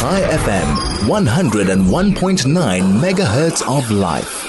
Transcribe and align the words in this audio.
Chai 0.00 0.20
FM, 0.20 0.68
101.9 1.06 3.00
megahertz 3.00 3.62
of 3.66 3.90
life. 3.90 4.44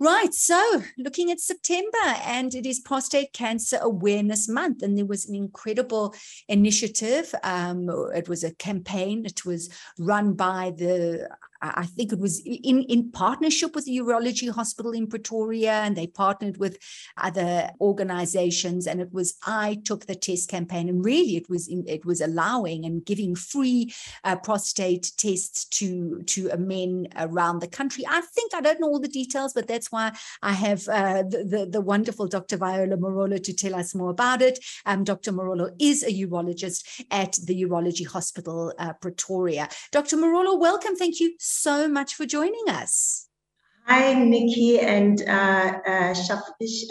Right. 0.00 0.32
So, 0.32 0.82
looking 0.98 1.30
at 1.30 1.40
September, 1.40 2.06
and 2.24 2.54
it 2.54 2.66
is 2.66 2.80
Prostate 2.80 3.32
Cancer 3.32 3.78
Awareness 3.80 4.48
Month, 4.48 4.82
and 4.82 4.96
there 4.96 5.04
was 5.06 5.28
an 5.28 5.34
incredible 5.34 6.14
initiative. 6.48 7.34
Um, 7.42 7.88
it 8.14 8.28
was 8.28 8.42
a 8.42 8.54
campaign. 8.54 9.26
It 9.26 9.44
was 9.44 9.68
run 9.98 10.32
by 10.34 10.72
the 10.76 11.28
I 11.62 11.86
think 11.86 12.12
it 12.12 12.18
was 12.18 12.40
in, 12.40 12.82
in 12.84 13.10
partnership 13.10 13.74
with 13.74 13.84
the 13.84 13.98
Urology 13.98 14.50
Hospital 14.50 14.92
in 14.92 15.06
Pretoria, 15.06 15.72
and 15.72 15.96
they 15.96 16.06
partnered 16.06 16.56
with 16.56 16.78
other 17.16 17.70
organizations. 17.80 18.86
And 18.86 19.00
it 19.00 19.12
was 19.12 19.36
I 19.46 19.78
took 19.84 20.06
the 20.06 20.14
test 20.14 20.48
campaign, 20.48 20.88
and 20.88 21.04
really 21.04 21.36
it 21.36 21.50
was 21.50 21.68
in, 21.68 21.84
it 21.86 22.04
was 22.04 22.20
allowing 22.20 22.84
and 22.84 23.04
giving 23.04 23.34
free 23.34 23.92
uh, 24.24 24.36
prostate 24.36 25.12
tests 25.16 25.64
to 25.66 26.22
to 26.22 26.56
men 26.56 27.08
around 27.16 27.58
the 27.58 27.68
country. 27.68 28.04
I 28.08 28.20
think 28.20 28.54
I 28.54 28.60
don't 28.60 28.80
know 28.80 28.88
all 28.88 29.00
the 29.00 29.08
details, 29.08 29.52
but 29.52 29.68
that's 29.68 29.92
why 29.92 30.12
I 30.42 30.52
have 30.52 30.88
uh, 30.88 31.22
the, 31.22 31.44
the, 31.44 31.66
the 31.66 31.80
wonderful 31.80 32.26
Dr. 32.26 32.56
Viola 32.56 32.96
Morolo 32.96 33.42
to 33.42 33.52
tell 33.52 33.74
us 33.74 33.94
more 33.94 34.10
about 34.10 34.42
it. 34.42 34.58
Um, 34.86 35.04
Dr. 35.04 35.32
Morolo 35.32 35.74
is 35.78 36.02
a 36.02 36.12
urologist 36.12 37.04
at 37.10 37.32
the 37.44 37.64
Urology 37.64 38.06
Hospital 38.06 38.72
uh, 38.78 38.92
Pretoria. 38.94 39.68
Dr. 39.92 40.16
Morolo, 40.16 40.58
welcome. 40.58 40.96
Thank 40.96 41.20
you 41.20 41.34
much 41.88 42.14
for 42.14 42.26
joining 42.26 42.68
us. 42.68 43.26
Hi, 43.86 44.14
Nikki 44.14 44.78
and 44.78 45.20
uh, 45.28 45.72
uh, 45.84 46.14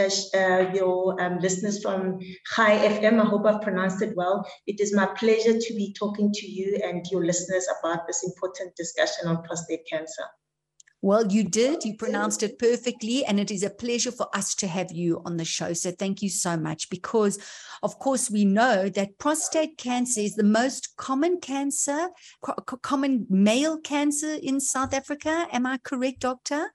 uh, 0.01 0.09
uh, 0.35 0.71
your 0.73 1.21
um, 1.21 1.39
listeners 1.39 1.81
from 1.81 2.19
Chai 2.53 2.75
FM. 2.89 3.21
I 3.21 3.25
hope 3.25 3.45
I've 3.45 3.61
pronounced 3.61 4.01
it 4.01 4.15
well. 4.17 4.45
It 4.67 4.81
is 4.81 4.93
my 4.93 5.05
pleasure 5.05 5.57
to 5.57 5.73
be 5.75 5.95
talking 5.97 6.29
to 6.33 6.45
you 6.45 6.77
and 6.83 7.05
your 7.09 7.23
listeners 7.23 7.65
about 7.79 8.05
this 8.05 8.23
important 8.25 8.75
discussion 8.75 9.29
on 9.29 9.43
prostate 9.43 9.87
cancer. 9.89 10.23
Well, 11.01 11.31
you 11.31 11.45
did. 11.45 11.85
You 11.85 11.95
pronounced 11.95 12.43
it 12.43 12.59
perfectly. 12.59 13.23
And 13.23 13.39
it 13.39 13.51
is 13.51 13.63
a 13.63 13.69
pleasure 13.69 14.11
for 14.11 14.27
us 14.35 14.53
to 14.55 14.67
have 14.67 14.91
you 14.91 15.21
on 15.25 15.37
the 15.37 15.45
show. 15.45 15.71
So 15.73 15.91
thank 15.91 16.21
you 16.21 16.29
so 16.29 16.57
much. 16.57 16.89
Because, 16.89 17.39
of 17.81 17.97
course, 17.99 18.29
we 18.29 18.43
know 18.43 18.89
that 18.89 19.17
prostate 19.17 19.77
cancer 19.77 20.21
is 20.21 20.35
the 20.35 20.43
most 20.43 20.97
common 20.97 21.39
cancer, 21.39 22.09
co- 22.41 22.77
common 22.81 23.27
male 23.29 23.77
cancer 23.77 24.33
in 24.41 24.59
South 24.59 24.93
Africa. 24.93 25.47
Am 25.51 25.65
I 25.65 25.77
correct, 25.77 26.19
doctor? 26.19 26.73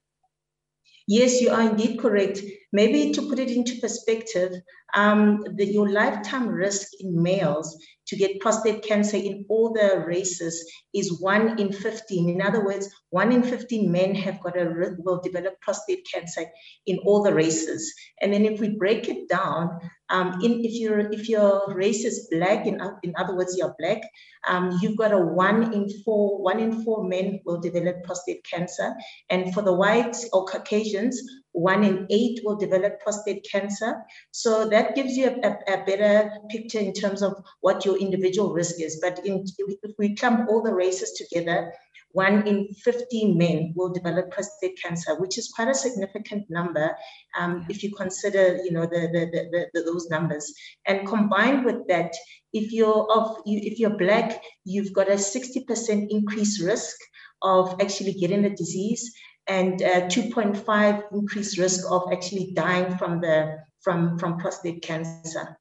Yes, 1.06 1.42
you 1.42 1.50
are 1.50 1.68
indeed 1.68 1.98
correct. 1.98 2.40
Maybe 2.74 3.12
to 3.12 3.22
put 3.28 3.38
it 3.38 3.52
into 3.52 3.80
perspective, 3.80 4.52
um, 4.96 5.44
the, 5.54 5.64
your 5.64 5.88
lifetime 5.88 6.48
risk 6.48 6.88
in 6.98 7.22
males 7.22 7.78
to 8.08 8.16
get 8.16 8.40
prostate 8.40 8.82
cancer 8.82 9.16
in 9.16 9.44
all 9.48 9.72
the 9.72 10.02
races 10.04 10.68
is 10.92 11.20
one 11.20 11.56
in 11.60 11.72
15. 11.72 12.28
In 12.28 12.42
other 12.42 12.64
words, 12.64 12.88
one 13.10 13.30
in 13.30 13.44
15 13.44 13.92
men 13.92 14.16
have 14.16 14.42
got 14.42 14.58
a 14.58 14.96
will 14.98 15.20
develop 15.20 15.60
prostate 15.60 16.04
cancer 16.12 16.46
in 16.86 16.98
all 17.04 17.22
the 17.22 17.32
races. 17.32 17.94
And 18.20 18.32
then 18.32 18.44
if 18.44 18.58
we 18.58 18.70
break 18.70 19.08
it 19.08 19.28
down, 19.28 19.78
um, 20.10 20.40
in, 20.42 20.64
if 20.64 20.72
your 20.72 21.12
if 21.12 21.28
your 21.28 21.72
race 21.74 22.04
is 22.04 22.28
black, 22.32 22.66
in, 22.66 22.80
in 23.04 23.14
other 23.16 23.36
words, 23.36 23.56
you're 23.56 23.76
black, 23.78 24.02
um, 24.48 24.76
you've 24.82 24.98
got 24.98 25.12
a 25.12 25.18
one 25.18 25.72
in 25.72 25.88
four 26.04 26.42
one 26.42 26.58
in 26.58 26.82
four 26.82 27.04
men 27.04 27.38
will 27.44 27.60
develop 27.60 28.02
prostate 28.02 28.44
cancer, 28.44 28.92
and 29.30 29.54
for 29.54 29.62
the 29.62 29.72
whites 29.72 30.28
or 30.32 30.44
Caucasians, 30.44 31.22
one 31.54 31.84
in 31.84 32.06
eight 32.10 32.40
will 32.44 32.56
develop 32.56 33.00
prostate 33.00 33.46
cancer. 33.50 34.02
So 34.32 34.68
that 34.68 34.96
gives 34.96 35.16
you 35.16 35.28
a, 35.28 35.48
a, 35.48 35.74
a, 35.74 35.84
better 35.84 36.30
picture 36.50 36.80
in 36.80 36.92
terms 36.92 37.22
of 37.22 37.32
what 37.60 37.84
your 37.84 37.96
individual 37.96 38.52
risk 38.52 38.80
is. 38.80 38.98
But 39.00 39.24
in, 39.24 39.44
if 39.58 39.92
we 39.96 40.16
clump 40.16 40.48
all 40.48 40.62
the 40.62 40.74
races 40.74 41.12
together, 41.12 41.72
one 42.10 42.46
in 42.46 42.68
50 42.84 43.34
men 43.34 43.72
will 43.76 43.92
develop 43.92 44.32
prostate 44.32 44.76
cancer, 44.82 45.14
which 45.20 45.38
is 45.38 45.52
quite 45.54 45.68
a 45.68 45.74
significant 45.74 46.44
number 46.50 46.96
um, 47.38 47.66
if 47.68 47.84
you 47.84 47.92
consider, 47.94 48.56
you 48.64 48.72
know, 48.72 48.86
the, 48.86 49.08
the, 49.12 49.26
the, 49.32 49.66
the, 49.74 49.82
those 49.82 50.08
numbers. 50.10 50.52
And 50.86 51.06
combined 51.06 51.64
with 51.64 51.86
that, 51.88 52.12
if 52.52 52.72
you're 52.72 53.06
of, 53.12 53.38
you, 53.46 53.60
if 53.62 53.78
you're 53.78 53.96
black, 53.96 54.42
you've 54.64 54.92
got 54.92 55.08
a 55.08 55.14
60% 55.14 56.06
increased 56.10 56.60
risk 56.62 56.96
of 57.42 57.76
actually 57.80 58.14
getting 58.14 58.42
the 58.42 58.50
disease 58.50 59.12
and 59.46 59.80
2.5 59.80 61.02
increased 61.12 61.58
risk 61.58 61.84
of 61.90 62.12
actually 62.12 62.52
dying 62.54 62.96
from 62.96 63.20
the 63.20 63.58
from 63.80 64.18
from 64.18 64.38
prostate 64.38 64.82
cancer. 64.82 65.58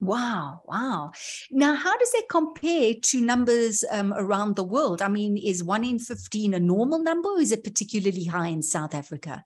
Wow, 0.00 0.60
wow. 0.66 1.12
Now, 1.50 1.74
how 1.74 1.96
does 1.96 2.12
that 2.12 2.28
compare 2.28 2.94
to 3.00 3.20
numbers 3.20 3.84
um, 3.90 4.12
around 4.12 4.56
the 4.56 4.64
world? 4.64 5.00
I 5.00 5.08
mean, 5.08 5.38
is 5.38 5.64
one 5.64 5.82
in 5.82 5.98
15 5.98 6.52
a 6.52 6.60
normal 6.60 6.98
number 6.98 7.30
or 7.30 7.40
is 7.40 7.52
it 7.52 7.64
particularly 7.64 8.24
high 8.24 8.48
in 8.48 8.62
South 8.62 8.94
Africa? 8.94 9.44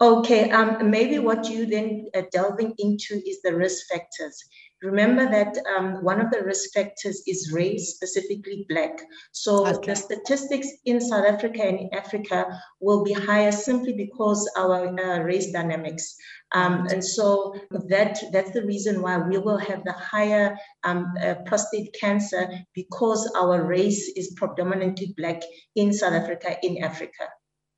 Okay, 0.00 0.50
um, 0.50 0.90
maybe 0.90 1.18
what 1.18 1.48
you 1.48 1.66
then 1.66 2.06
uh, 2.14 2.22
delving 2.32 2.74
into 2.78 3.22
is 3.26 3.40
the 3.42 3.56
risk 3.56 3.86
factors. 3.90 4.44
Remember 4.84 5.28
that 5.30 5.56
um, 5.76 6.04
one 6.04 6.20
of 6.20 6.30
the 6.30 6.42
risk 6.42 6.74
factors 6.74 7.22
is 7.26 7.52
race, 7.52 7.94
specifically 7.94 8.66
Black. 8.68 9.00
So 9.32 9.66
okay. 9.66 9.92
the 9.92 9.96
statistics 9.96 10.68
in 10.84 11.00
South 11.00 11.24
Africa 11.24 11.62
and 11.62 11.80
in 11.80 11.94
Africa 11.94 12.46
will 12.80 13.02
be 13.02 13.14
higher 13.14 13.50
simply 13.50 13.94
because 13.94 14.48
our 14.58 14.88
uh, 14.88 15.20
race 15.20 15.50
dynamics. 15.50 16.14
Um, 16.52 16.86
and 16.90 17.02
so 17.02 17.54
that 17.88 18.18
that's 18.30 18.52
the 18.52 18.64
reason 18.66 19.00
why 19.00 19.16
we 19.18 19.38
will 19.38 19.58
have 19.58 19.82
the 19.84 19.92
higher 19.92 20.56
um, 20.84 21.14
uh, 21.20 21.36
prostate 21.46 21.96
cancer 21.98 22.48
because 22.74 23.32
our 23.36 23.64
race 23.64 24.12
is 24.16 24.34
predominantly 24.36 25.14
Black 25.16 25.42
in 25.74 25.92
South 25.94 26.12
Africa, 26.12 26.56
in 26.62 26.84
Africa. 26.84 27.24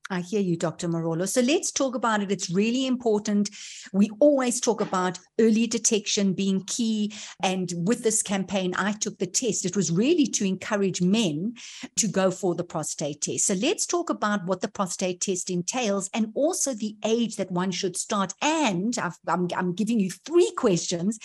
I 0.09 0.21
hear 0.21 0.41
you, 0.41 0.57
Dr. 0.57 0.89
Morolo. 0.89 1.29
So 1.29 1.41
let's 1.41 1.73
talk 1.73 1.97
about 1.97 2.23
it. 2.23 2.31
It's 2.31 2.51
really 2.51 2.87
important. 2.87 3.51
We 3.93 4.09
always 4.21 4.61
talk 4.61 4.81
about 4.81 5.19
early 5.41 5.67
detection 5.67 6.33
being 6.33 6.63
key. 6.65 7.13
And 7.43 7.73
with 7.77 8.05
this 8.05 8.23
campaign, 8.23 8.73
I 8.77 8.93
took 8.93 9.19
the 9.19 9.27
test. 9.27 9.65
It 9.65 9.75
was 9.75 9.91
really 9.91 10.27
to 10.29 10.45
encourage 10.45 11.03
men 11.03 11.55
to 11.97 12.07
go 12.07 12.31
for 12.31 12.55
the 12.55 12.63
prostate 12.63 13.23
test. 13.23 13.47
So 13.47 13.55
let's 13.55 13.85
talk 13.85 14.09
about 14.09 14.47
what 14.47 14.61
the 14.61 14.69
prostate 14.69 15.21
test 15.21 15.51
entails 15.51 16.09
and 16.15 16.29
also 16.35 16.73
the 16.73 16.97
age 17.05 17.37
that 17.37 17.51
one 17.51 17.73
should 17.73 17.97
start. 17.97 18.33
And 18.41 18.97
i 18.99 19.11
am 19.29 19.49
I'm 19.57 19.75
giving 19.75 19.99
you 19.99 20.11
three 20.11 20.53
questions. 20.57 21.19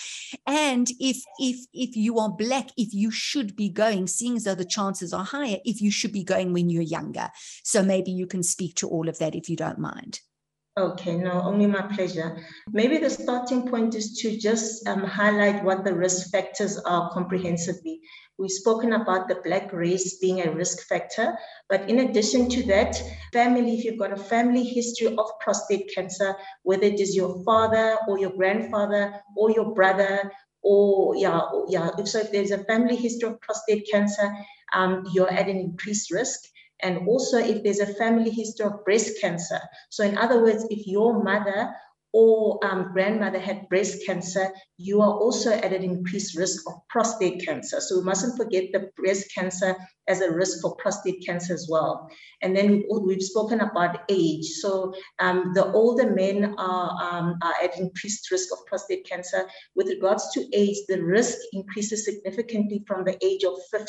And 0.47 0.89
if 0.99 1.21
if 1.39 1.65
if 1.73 1.95
you 1.95 2.17
are 2.17 2.29
black, 2.31 2.69
if 2.77 2.93
you 2.93 3.11
should 3.11 3.55
be 3.55 3.69
going, 3.69 4.07
seeing 4.07 4.37
as 4.37 4.45
though 4.45 4.55
the 4.55 4.65
chances 4.65 5.13
are 5.13 5.25
higher, 5.25 5.57
if 5.65 5.81
you 5.81 5.91
should 5.91 6.11
be 6.11 6.23
going 6.23 6.51
when 6.53 6.69
you're 6.69 6.81
younger. 6.81 7.29
So 7.63 7.83
maybe 7.83 8.11
you 8.11 8.25
can 8.25 8.41
speak 8.41 8.70
speak 8.71 8.77
to 8.77 8.87
all 8.87 9.09
of 9.09 9.17
that 9.19 9.35
if 9.35 9.49
you 9.49 9.55
don't 9.55 9.79
mind. 9.79 10.19
Okay, 10.79 11.17
no, 11.17 11.41
only 11.41 11.67
my 11.67 11.81
pleasure. 11.81 12.37
Maybe 12.71 12.97
the 12.97 13.09
starting 13.09 13.67
point 13.67 13.93
is 13.93 14.17
to 14.21 14.37
just 14.37 14.87
um, 14.87 15.03
highlight 15.03 15.65
what 15.65 15.83
the 15.83 15.93
risk 15.93 16.31
factors 16.31 16.77
are 16.85 17.11
comprehensively. 17.11 17.99
We've 18.37 18.49
spoken 18.63 18.93
about 18.93 19.27
the 19.27 19.41
Black 19.43 19.73
race 19.73 20.17
being 20.19 20.39
a 20.39 20.51
risk 20.51 20.87
factor, 20.87 21.37
but 21.67 21.89
in 21.89 21.99
addition 21.99 22.47
to 22.51 22.63
that, 22.67 22.95
family, 23.33 23.75
if 23.75 23.83
you've 23.83 23.99
got 23.99 24.13
a 24.13 24.23
family 24.23 24.63
history 24.63 25.07
of 25.17 25.27
prostate 25.41 25.91
cancer, 25.93 26.35
whether 26.63 26.85
it 26.85 27.01
is 27.01 27.17
your 27.17 27.43
father 27.43 27.97
or 28.07 28.17
your 28.17 28.31
grandfather 28.31 29.13
or 29.35 29.51
your 29.51 29.73
brother, 29.73 30.31
or 30.63 31.17
yeah, 31.17 31.41
yeah, 31.67 31.89
so 32.05 32.19
if 32.19 32.31
there's 32.31 32.51
a 32.51 32.63
family 32.63 32.95
history 32.95 33.29
of 33.29 33.41
prostate 33.41 33.89
cancer, 33.91 34.31
um, 34.73 35.03
you're 35.11 35.29
at 35.29 35.49
an 35.49 35.57
increased 35.57 36.11
risk 36.11 36.39
and 36.83 37.07
also 37.07 37.37
if 37.37 37.63
there's 37.63 37.79
a 37.79 37.93
family 37.95 38.29
history 38.29 38.65
of 38.65 38.83
breast 38.85 39.19
cancer. 39.21 39.59
So 39.89 40.03
in 40.03 40.17
other 40.17 40.41
words, 40.41 40.65
if 40.69 40.87
your 40.87 41.23
mother 41.23 41.73
or 42.13 42.59
um, 42.65 42.91
grandmother 42.91 43.39
had 43.39 43.69
breast 43.69 44.05
cancer, 44.05 44.49
you 44.77 45.01
are 45.01 45.13
also 45.13 45.51
at 45.51 45.71
an 45.71 45.83
increased 45.83 46.37
risk 46.37 46.69
of 46.69 46.73
prostate 46.89 47.45
cancer. 47.45 47.79
So 47.79 47.99
we 47.99 48.03
mustn't 48.03 48.37
forget 48.37 48.65
the 48.73 48.91
breast 48.97 49.33
cancer 49.33 49.75
as 50.07 50.19
a 50.19 50.31
risk 50.31 50.61
for 50.61 50.75
prostate 50.75 51.25
cancer 51.25 51.53
as 51.53 51.67
well. 51.71 52.09
And 52.41 52.55
then 52.55 52.83
we've 53.05 53.21
spoken 53.21 53.61
about 53.61 53.99
age. 54.09 54.45
So 54.45 54.93
um, 55.19 55.53
the 55.53 55.71
older 55.71 56.11
men 56.11 56.53
are, 56.57 57.01
um, 57.01 57.37
are 57.41 57.55
at 57.63 57.79
increased 57.79 58.29
risk 58.29 58.51
of 58.51 58.65
prostate 58.65 59.07
cancer. 59.07 59.47
With 59.75 59.87
regards 59.87 60.29
to 60.33 60.45
age, 60.53 60.77
the 60.89 61.01
risk 61.01 61.37
increases 61.53 62.03
significantly 62.03 62.83
from 62.85 63.05
the 63.05 63.17
age 63.25 63.45
of 63.45 63.53
50. 63.71 63.87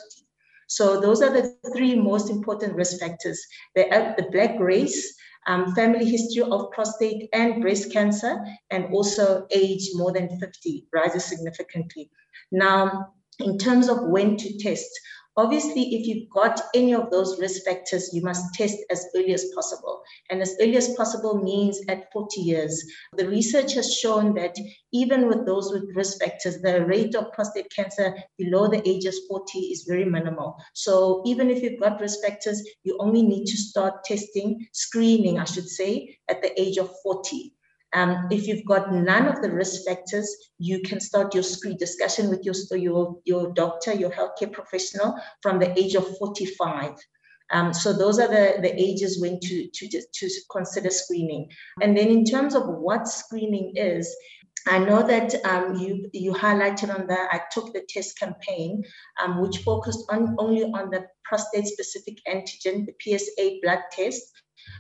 So 0.74 0.98
those 0.98 1.20
are 1.20 1.30
the 1.30 1.54
three 1.76 1.94
most 1.94 2.30
important 2.30 2.74
risk 2.74 2.98
factors. 2.98 3.38
The, 3.74 3.94
uh, 3.94 4.14
the 4.16 4.30
black 4.32 4.58
race, 4.58 5.14
um, 5.46 5.74
family 5.74 6.06
history 6.06 6.44
of 6.44 6.70
prostate 6.70 7.28
and 7.34 7.60
breast 7.60 7.92
cancer, 7.92 8.42
and 8.70 8.86
also 8.94 9.46
age 9.50 9.90
more 9.94 10.12
than 10.12 10.40
50 10.40 10.86
rises 10.90 11.26
significantly. 11.26 12.10
Now, 12.52 13.12
in 13.38 13.58
terms 13.58 13.90
of 13.90 14.08
when 14.08 14.38
to 14.38 14.58
test, 14.58 14.88
Obviously, 15.37 15.94
if 15.94 16.06
you've 16.06 16.29
got 16.29 16.61
any 16.75 16.93
of 16.94 17.11
those 17.11 17.40
risk 17.40 17.64
factors, 17.64 18.11
you 18.12 18.20
must 18.20 18.52
test 18.55 18.76
as 18.90 19.06
early 19.17 19.32
as 19.32 19.50
possible. 19.55 20.02
And 20.29 20.43
as 20.43 20.55
early 20.61 20.76
as 20.76 20.94
possible 20.94 21.43
means 21.43 21.81
at 21.88 22.12
40 22.12 22.40
years. 22.40 22.84
The 23.17 23.29
research 23.29 23.73
has 23.75 23.94
shown 23.94 24.34
that 24.34 24.55
even 24.93 25.29
with 25.29 25.46
those 25.46 25.73
with 25.73 25.96
risk 25.96 26.20
factors, 26.20 26.61
the 26.61 26.84
rate 26.84 27.14
of 27.14 27.32
prostate 27.32 27.73
cancer 27.75 28.14
below 28.37 28.69
the 28.69 28.87
age 28.87 29.06
of 29.06 29.14
40 29.26 29.58
is 29.58 29.87
very 29.88 30.05
minimal. 30.05 30.56
So 30.75 31.23
even 31.25 31.49
if 31.49 31.62
you've 31.62 31.81
got 31.81 32.00
risk 32.00 32.20
factors, 32.23 32.62
you 32.84 32.99
only 33.00 33.23
need 33.23 33.46
to 33.46 33.56
start 33.56 34.05
testing, 34.05 34.67
screening, 34.73 35.38
I 35.38 35.44
should 35.44 35.69
say, 35.69 36.19
at 36.29 36.43
the 36.43 36.61
age 36.61 36.76
of 36.76 36.90
40. 37.02 37.55
Um, 37.94 38.29
if 38.31 38.47
you've 38.47 38.65
got 38.65 38.93
none 38.93 39.27
of 39.27 39.43
the 39.43 39.50
risk 39.50 39.85
factors, 39.87 40.35
you 40.59 40.81
can 40.81 41.00
start 41.00 41.35
your 41.35 41.43
screen 41.43 41.77
discussion 41.77 42.31
with 42.31 42.44
your, 42.44 42.55
your, 42.77 43.19
your 43.25 43.53
doctor, 43.53 43.93
your 43.93 44.11
healthcare 44.11 44.53
professional 44.53 45.15
from 45.43 45.59
the 45.59 45.79
age 45.79 45.94
of 45.94 46.17
45. 46.19 46.94
Um, 47.50 47.75
so 47.75 47.93
those 47.93 48.19
are 48.19 48.29
the, 48.29 48.61
the 48.62 48.73
ages 48.81 49.21
when 49.21 49.39
to, 49.41 49.69
to, 49.69 49.89
to 49.89 50.31
consider 50.50 50.91
screening. 50.91 51.50
And 51.83 51.97
then 51.97 52.09
in 52.09 52.25
terms 52.25 52.55
of 52.55 52.67
what 52.67 53.06
screening 53.06 53.75
is, 53.77 54.15
I 54.67 54.79
know 54.79 55.05
that 55.06 55.35
um, 55.44 55.75
you 55.75 56.09
you 56.12 56.33
highlighted 56.33 56.94
on 56.97 57.09
the 57.09 57.19
I 57.19 57.41
took 57.50 57.73
the 57.73 57.83
test 57.89 58.17
campaign, 58.19 58.85
um, 59.21 59.41
which 59.41 59.59
focused 59.59 60.05
on 60.09 60.37
only 60.39 60.62
on 60.62 60.91
the 60.91 61.06
prostate 61.25 61.67
specific 61.67 62.19
antigen, 62.29 62.87
the 62.87 62.94
PSA 63.00 63.59
blood 63.61 63.81
test, 63.91 64.23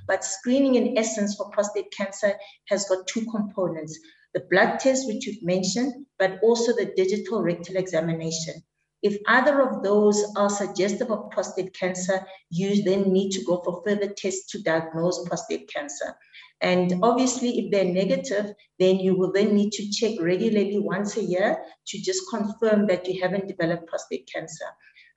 but 0.06 0.24
screening 0.24 0.74
in 0.76 0.98
essence 0.98 1.36
for 1.36 1.50
prostate 1.50 1.92
cancer 1.96 2.34
has 2.68 2.84
got 2.88 3.06
two 3.06 3.24
components 3.30 3.98
the 4.34 4.46
blood 4.50 4.78
test, 4.78 5.06
which 5.06 5.26
you've 5.26 5.42
mentioned, 5.42 6.06
but 6.18 6.38
also 6.42 6.72
the 6.72 6.92
digital 6.96 7.42
rectal 7.42 7.76
examination. 7.76 8.54
If 9.02 9.18
either 9.26 9.60
of 9.60 9.82
those 9.82 10.24
are 10.36 10.48
suggestive 10.48 11.10
of 11.10 11.30
prostate 11.30 11.74
cancer, 11.74 12.24
you 12.50 12.84
then 12.84 13.12
need 13.12 13.30
to 13.32 13.44
go 13.44 13.60
for 13.64 13.82
further 13.84 14.06
tests 14.06 14.50
to 14.52 14.62
diagnose 14.62 15.28
prostate 15.28 15.68
cancer. 15.68 16.14
And 16.60 16.94
obviously, 17.02 17.58
if 17.58 17.72
they're 17.72 17.92
negative, 17.92 18.54
then 18.78 19.00
you 19.00 19.16
will 19.16 19.32
then 19.32 19.56
need 19.56 19.72
to 19.72 19.90
check 19.90 20.12
regularly 20.20 20.78
once 20.78 21.16
a 21.16 21.22
year 21.22 21.58
to 21.88 22.00
just 22.00 22.22
confirm 22.30 22.86
that 22.86 23.08
you 23.08 23.20
haven't 23.20 23.48
developed 23.48 23.88
prostate 23.88 24.30
cancer. 24.32 24.66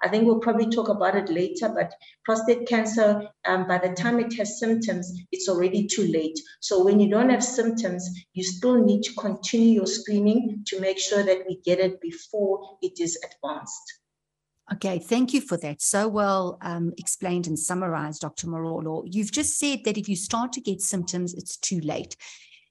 I 0.06 0.08
think 0.08 0.26
we'll 0.26 0.40
probably 0.40 0.70
talk 0.70 0.88
about 0.88 1.16
it 1.16 1.30
later, 1.30 1.68
but 1.68 1.92
prostate 2.26 2.68
cancer, 2.68 3.28
um, 3.46 3.68
by 3.68 3.80
the 3.80 3.90
time 3.96 4.20
it 4.20 4.36
has 4.36 4.60
symptoms, 4.60 5.12
it's 5.32 5.50
already 5.50 5.88
too 5.88 6.06
late. 6.06 6.40
So 6.60 6.86
when 6.86 7.00
you 7.00 7.10
don't 7.10 7.32
have 7.32 7.44
symptoms, 7.44 8.08
you 8.34 8.44
still 8.44 8.86
need 8.86 9.02
to 9.02 9.14
continue 9.16 9.74
your 9.74 9.88
screening 9.88 10.64
to 10.68 10.80
make 10.80 11.00
sure 11.00 11.24
that 11.24 11.48
we 11.48 11.60
get 11.66 11.80
it 11.80 12.00
before 12.02 12.78
it 12.84 13.00
is 13.00 13.18
advanced. 13.26 14.00
Okay, 14.74 15.00
thank 15.00 15.34
you 15.34 15.42
for 15.42 15.58
that. 15.58 15.82
So 15.82 16.08
well 16.08 16.60
um, 16.62 16.94
explained 17.00 17.48
and 17.48 17.58
summarized, 17.58 18.22
Dr. 18.22 18.46
Morolo. 18.46 19.06
You've 19.08 19.32
just 19.32 19.58
said 19.58 19.86
that 19.86 19.98
if 19.98 20.08
you 20.08 20.16
start 20.16 20.54
to 20.54 20.62
get 20.62 20.82
symptoms, 20.82 21.34
it's 21.34 21.58
too 21.58 21.80
late. 21.80 22.16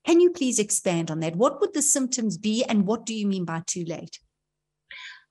Can 0.06 0.20
you 0.20 0.30
please 0.30 0.60
expand 0.60 1.10
on 1.10 1.18
that? 1.20 1.34
What 1.34 1.60
would 1.60 1.74
the 1.74 1.82
symptoms 1.82 2.38
be, 2.38 2.62
and 2.62 2.86
what 2.86 3.06
do 3.06 3.12
you 3.12 3.26
mean 3.26 3.44
by 3.44 3.62
too 3.66 3.84
late? 3.84 4.20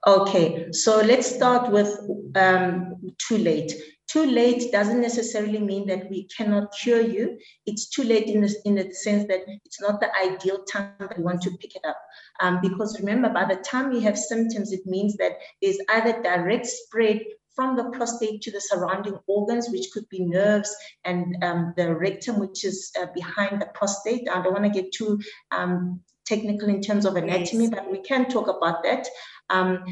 Okay, 0.06 0.68
so 0.74 0.98
let's 0.98 1.34
start 1.34 1.72
with 1.72 1.98
um, 2.36 2.96
too 3.26 3.38
late. 3.38 3.74
Too 4.08 4.26
late 4.26 4.70
doesn't 4.72 5.00
necessarily 5.00 5.60
mean 5.60 5.88
that 5.88 6.10
we 6.10 6.28
cannot 6.36 6.74
cure 6.82 7.00
you. 7.00 7.38
It's 7.66 7.90
too 7.90 8.04
late 8.04 8.28
in 8.28 8.42
the, 8.42 8.54
in 8.66 8.76
the 8.76 8.94
sense 8.94 9.28
that 9.30 9.40
it's 9.64 9.80
not 9.80 10.02
the 10.02 10.10
ideal 10.18 10.66
time 10.66 10.92
that 11.00 11.18
we 11.18 11.24
want 11.24 11.42
to 11.44 11.52
pick 11.52 11.78
it 11.78 11.84
up. 11.88 11.98
Um, 12.42 12.60
because 12.62 13.00
remember, 13.00 13.30
by 13.30 13.46
the 13.46 13.62
time 13.62 13.94
you 13.94 14.02
have 14.02 14.18
symptoms, 14.18 14.74
it 14.74 14.86
means 14.86 15.16
that 15.18 15.38
there's 15.62 15.78
either 15.90 16.22
direct 16.22 16.66
spread 16.66 17.22
from 17.56 17.78
the 17.78 17.86
prostate 17.92 18.42
to 18.42 18.52
the 18.52 18.60
surrounding 18.60 19.18
organs, 19.28 19.70
which 19.70 19.88
could 19.94 20.10
be 20.10 20.20
nerves 20.20 20.76
and 21.06 21.38
um, 21.44 21.74
the 21.78 21.96
rectum, 21.96 22.40
which 22.40 22.66
is 22.66 22.92
uh, 23.02 23.06
behind 23.16 23.62
the 23.62 23.68
prostate. 23.68 24.28
I 24.30 24.42
don't 24.42 24.54
want 24.54 24.66
to 24.66 24.82
get 24.82 24.92
too 24.92 25.22
um, 25.52 26.02
technical 26.26 26.70
in 26.70 26.82
terms 26.82 27.06
of 27.06 27.16
anatomy, 27.16 27.66
yes. 27.66 27.72
but 27.72 27.92
we 27.92 28.02
can 28.02 28.30
talk 28.30 28.48
about 28.48 28.84
that 28.84 29.08
um, 29.50 29.84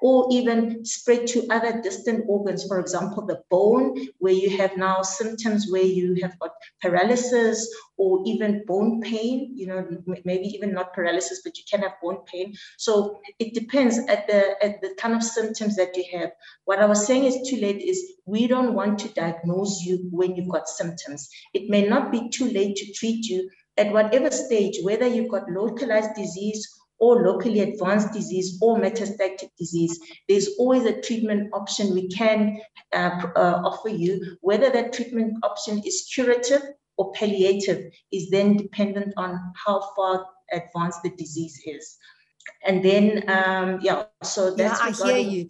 or 0.00 0.28
even 0.30 0.84
spread 0.84 1.26
to 1.26 1.46
other 1.50 1.80
distant 1.82 2.24
organs, 2.28 2.64
for 2.66 2.78
example, 2.78 3.26
the 3.26 3.42
bone, 3.50 4.08
where 4.18 4.32
you 4.32 4.56
have 4.56 4.76
now 4.76 5.02
symptoms 5.02 5.66
where 5.70 5.82
you 5.82 6.16
have 6.22 6.38
got 6.38 6.52
paralysis 6.80 7.68
or 7.96 8.22
even 8.24 8.64
bone 8.66 9.00
pain, 9.00 9.52
you 9.54 9.66
know, 9.66 9.84
maybe 10.24 10.46
even 10.46 10.72
not 10.72 10.92
paralysis, 10.94 11.40
but 11.44 11.58
you 11.58 11.64
can 11.68 11.80
have 11.80 12.00
bone 12.00 12.18
pain. 12.26 12.54
So 12.78 13.20
it 13.40 13.54
depends 13.54 13.98
at 14.08 14.28
the, 14.28 14.54
at 14.64 14.80
the 14.82 14.94
kind 14.98 15.14
of 15.14 15.22
symptoms 15.22 15.74
that 15.76 15.96
you 15.96 16.04
have. 16.12 16.30
What 16.64 16.78
I 16.78 16.86
was 16.86 17.04
saying 17.04 17.24
is 17.24 17.48
too 17.48 17.56
late 17.56 17.82
is 17.82 18.14
we 18.24 18.46
don't 18.46 18.74
want 18.74 19.00
to 19.00 19.08
diagnose 19.14 19.82
you 19.82 20.08
when 20.12 20.36
you've 20.36 20.48
got 20.48 20.68
symptoms. 20.68 21.28
It 21.54 21.68
may 21.68 21.88
not 21.88 22.12
be 22.12 22.28
too 22.28 22.48
late 22.48 22.76
to 22.76 22.92
treat 22.92 23.26
you 23.26 23.50
at 23.76 23.92
whatever 23.92 24.30
stage, 24.30 24.78
whether 24.82 25.06
you've 25.06 25.30
got 25.30 25.50
localized 25.50 26.14
disease 26.14 26.68
or 26.98 27.22
locally 27.22 27.60
advanced 27.60 28.12
disease 28.12 28.58
or 28.60 28.78
metastatic 28.78 29.48
disease, 29.58 29.98
there's 30.28 30.50
always 30.58 30.84
a 30.84 31.00
treatment 31.00 31.50
option 31.52 31.94
we 31.94 32.08
can 32.08 32.60
uh, 32.92 33.26
uh, 33.34 33.62
offer 33.64 33.88
you. 33.88 34.36
Whether 34.40 34.70
that 34.70 34.92
treatment 34.92 35.38
option 35.42 35.82
is 35.84 36.08
curative 36.14 36.62
or 36.96 37.12
palliative 37.12 37.92
is 38.12 38.30
then 38.30 38.56
dependent 38.56 39.14
on 39.16 39.52
how 39.66 39.80
far 39.96 40.26
advanced 40.52 41.02
the 41.02 41.10
disease 41.16 41.60
is. 41.66 41.96
And 42.64 42.84
then, 42.84 43.28
um, 43.28 43.80
yeah, 43.82 44.04
so 44.22 44.54
that's 44.54 44.80
yeah, 44.80 45.08
I 45.08 45.12
hear 45.12 45.28
you. 45.28 45.48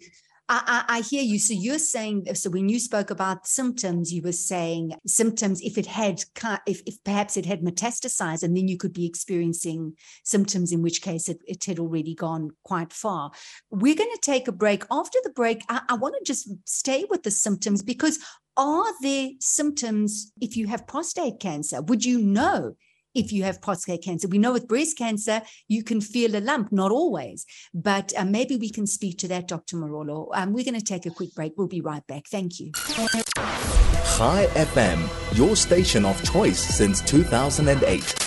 I, 0.49 0.83
I, 0.89 1.01
hear 1.01 1.23
you. 1.23 1.39
So 1.39 1.53
you're 1.53 1.79
saying, 1.79 2.25
so 2.35 2.49
when 2.49 2.67
you 2.67 2.77
spoke 2.77 3.09
about 3.09 3.47
symptoms, 3.47 4.11
you 4.11 4.21
were 4.21 4.33
saying 4.33 4.93
symptoms 5.07 5.61
if 5.61 5.77
it 5.77 5.85
had, 5.85 6.23
if, 6.67 6.81
if 6.85 7.01
perhaps 7.05 7.37
it 7.37 7.45
had 7.45 7.61
metastasized, 7.61 8.43
and 8.43 8.55
then 8.55 8.67
you 8.67 8.77
could 8.77 8.93
be 8.93 9.05
experiencing 9.05 9.93
symptoms, 10.23 10.73
in 10.73 10.81
which 10.81 11.01
case 11.01 11.29
it, 11.29 11.39
it 11.47 11.63
had 11.63 11.79
already 11.79 12.13
gone 12.13 12.51
quite 12.63 12.91
far. 12.91 13.31
We're 13.71 13.95
going 13.95 14.11
to 14.11 14.19
take 14.21 14.47
a 14.47 14.51
break. 14.51 14.83
After 14.91 15.17
the 15.23 15.29
break, 15.29 15.63
I, 15.69 15.81
I 15.89 15.93
want 15.95 16.15
to 16.17 16.23
just 16.25 16.49
stay 16.65 17.05
with 17.09 17.23
the 17.23 17.31
symptoms 17.31 17.81
because 17.81 18.19
are 18.57 18.93
there 19.01 19.29
symptoms 19.39 20.31
if 20.41 20.57
you 20.57 20.67
have 20.67 20.87
prostate 20.87 21.39
cancer? 21.39 21.81
Would 21.81 22.03
you 22.03 22.19
know 22.19 22.75
if 23.13 23.31
you 23.31 23.43
have 23.43 23.61
prostate 23.61 24.03
cancer. 24.03 24.27
We 24.27 24.37
know 24.37 24.53
with 24.53 24.67
breast 24.67 24.97
cancer, 24.97 25.41
you 25.67 25.83
can 25.83 26.01
feel 26.01 26.35
a 26.35 26.41
lump, 26.41 26.71
not 26.71 26.91
always, 26.91 27.45
but 27.73 28.13
uh, 28.17 28.25
maybe 28.25 28.57
we 28.57 28.69
can 28.69 28.87
speak 28.87 29.17
to 29.19 29.27
that, 29.29 29.47
Dr. 29.47 29.77
Morolo. 29.77 30.29
Um, 30.33 30.53
we're 30.53 30.65
going 30.65 30.79
to 30.79 30.83
take 30.83 31.05
a 31.05 31.11
quick 31.11 31.33
break. 31.35 31.53
We'll 31.57 31.67
be 31.67 31.81
right 31.81 32.05
back. 32.07 32.27
Thank 32.27 32.59
you. 32.59 32.71
Chai 32.73 34.47
FM, 34.53 35.37
your 35.37 35.55
station 35.55 36.05
of 36.05 36.21
choice 36.23 36.59
since 36.59 37.01
2008. 37.01 38.23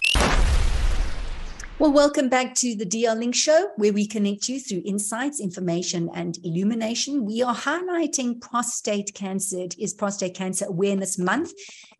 Well, 1.79 1.93
welcome 1.93 2.31
back 2.31 2.55
to 2.55 2.75
the 2.75 2.87
DL 2.87 3.19
Link 3.19 3.35
Show, 3.35 3.69
where 3.77 3.93
we 3.93 4.07
connect 4.07 4.49
you 4.49 4.59
through 4.59 4.81
insights, 4.87 5.41
information, 5.41 6.09
and 6.15 6.39
illumination. 6.43 7.27
We 7.27 7.43
are 7.43 7.55
highlighting 7.55 8.41
prostate 8.41 9.13
cancer. 9.13 9.59
It 9.59 9.79
is 9.79 9.93
Prostate 9.93 10.35
Cancer 10.35 10.65
Awareness 10.65 11.19
Month, 11.19 11.53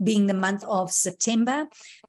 being 0.03 0.29
the 0.29 0.35
month 0.35 0.65
of 0.65 0.91
September. 0.91 1.67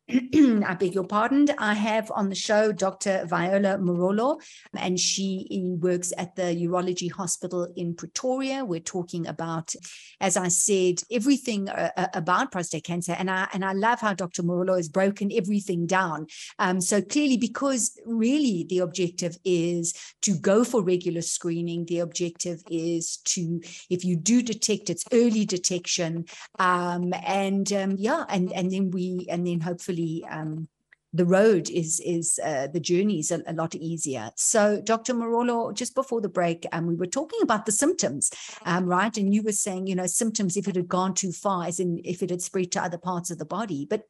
I 0.10 0.76
beg 0.80 0.96
your 0.96 1.04
pardon. 1.04 1.50
I 1.58 1.74
have 1.74 2.10
on 2.16 2.30
the 2.30 2.36
show 2.36 2.72
Dr. 2.72 3.26
Viola 3.26 3.78
Morolo, 3.78 4.40
and 4.74 4.98
she 4.98 5.76
works 5.82 6.14
at 6.18 6.34
the 6.38 6.44
Urology 6.44 7.12
Hospital 7.12 7.68
in 7.76 7.94
Pretoria. 7.94 8.64
We're 8.64 8.80
talking 8.80 9.28
about, 9.28 9.76
as 10.22 10.38
I 10.38 10.48
said, 10.48 11.02
everything 11.12 11.68
uh, 11.68 11.92
uh, 11.98 12.08
about 12.14 12.54
prostate 12.54 12.86
cancer, 12.86 13.18
and 13.20 13.30
I 13.30 13.50
and 13.52 13.66
I 13.66 13.74
love 13.74 14.00
how 14.00 14.14
Dr. 14.14 14.44
Morolo 14.44 14.78
has 14.78 14.88
broken 14.88 15.30
everything 15.34 15.86
down. 15.86 16.28
Um, 16.58 16.80
so 16.80 17.02
clearly, 17.02 17.36
because 17.36 18.00
really 18.06 18.66
the 18.70 18.80
objective 18.80 19.38
is 19.44 19.94
to 20.22 20.38
go 20.40 20.64
for 20.64 20.82
regular 20.82 21.22
screening. 21.22 21.86
The 21.86 22.00
objective 22.00 22.64
is 22.70 23.18
to, 23.26 23.60
if 23.90 24.06
you 24.06 24.16
do 24.16 24.42
detect, 24.42 24.90
it's 24.90 25.04
early 25.12 25.46
detection, 25.46 26.28
um, 26.60 27.14
and 27.26 27.72
um, 27.74 27.96
yeah, 27.98 28.24
and 28.30 28.54
and 28.54 28.72
then 28.72 28.90
we 28.92 29.28
and 29.30 29.46
then 29.46 29.60
hopefully 29.60 29.97
um, 30.30 30.68
the 31.14 31.26
road 31.26 31.70
is 31.70 32.02
is 32.06 32.40
uh, 32.44 32.68
the 32.68 32.80
journey 32.80 33.20
is 33.20 33.32
a, 33.32 33.42
a, 33.48 33.54
lot 33.54 33.74
easier. 33.76 34.32
So, 34.36 34.82
Dr. 34.82 35.14
Morolo, 35.14 35.74
just 35.74 35.96
before 35.96 36.22
the 36.22 36.30
break, 36.30 36.66
um, 36.72 36.86
we 36.86 36.96
were 36.96 37.08
talking 37.08 37.40
about 37.42 37.66
the 37.66 37.72
symptoms, 37.72 38.30
um, 38.66 38.86
right? 38.86 39.16
And 39.18 39.34
you 39.34 39.42
were 39.42 39.54
saying, 39.54 39.88
you 39.88 39.96
know, 39.96 40.06
symptoms 40.06 40.58
if 40.58 40.68
it 40.68 40.76
had 40.76 40.88
gone 40.88 41.14
too 41.14 41.32
far, 41.32 41.66
as 41.66 41.80
in 41.80 42.02
if 42.04 42.22
it 42.22 42.30
had 42.30 42.42
spread 42.42 42.72
to 42.74 42.84
other 42.84 42.98
parts 42.98 43.32
of 43.32 43.38
the 43.38 43.46
body. 43.46 43.88
But 43.90 44.04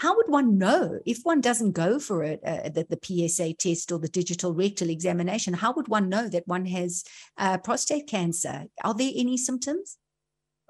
how 0.00 0.16
would 0.16 0.28
one 0.28 0.58
know 0.58 0.98
if 1.06 1.20
one 1.22 1.40
doesn't 1.40 1.72
go 1.72 1.98
for 1.98 2.24
it, 2.24 2.40
uh, 2.44 2.68
the, 2.68 2.86
the, 2.88 3.28
PSA 3.28 3.54
test 3.54 3.90
or 3.90 3.98
the 3.98 4.08
digital 4.08 4.52
rectal 4.52 4.90
examination? 4.90 5.54
How 5.54 5.72
would 5.72 5.88
one 5.88 6.08
know 6.08 6.28
that 6.28 6.46
one 6.46 6.66
has 6.66 7.04
uh, 7.38 7.58
prostate 7.58 8.08
cancer? 8.08 8.64
Are 8.82 8.94
there 8.94 9.12
any 9.14 9.36
symptoms? 9.36 9.96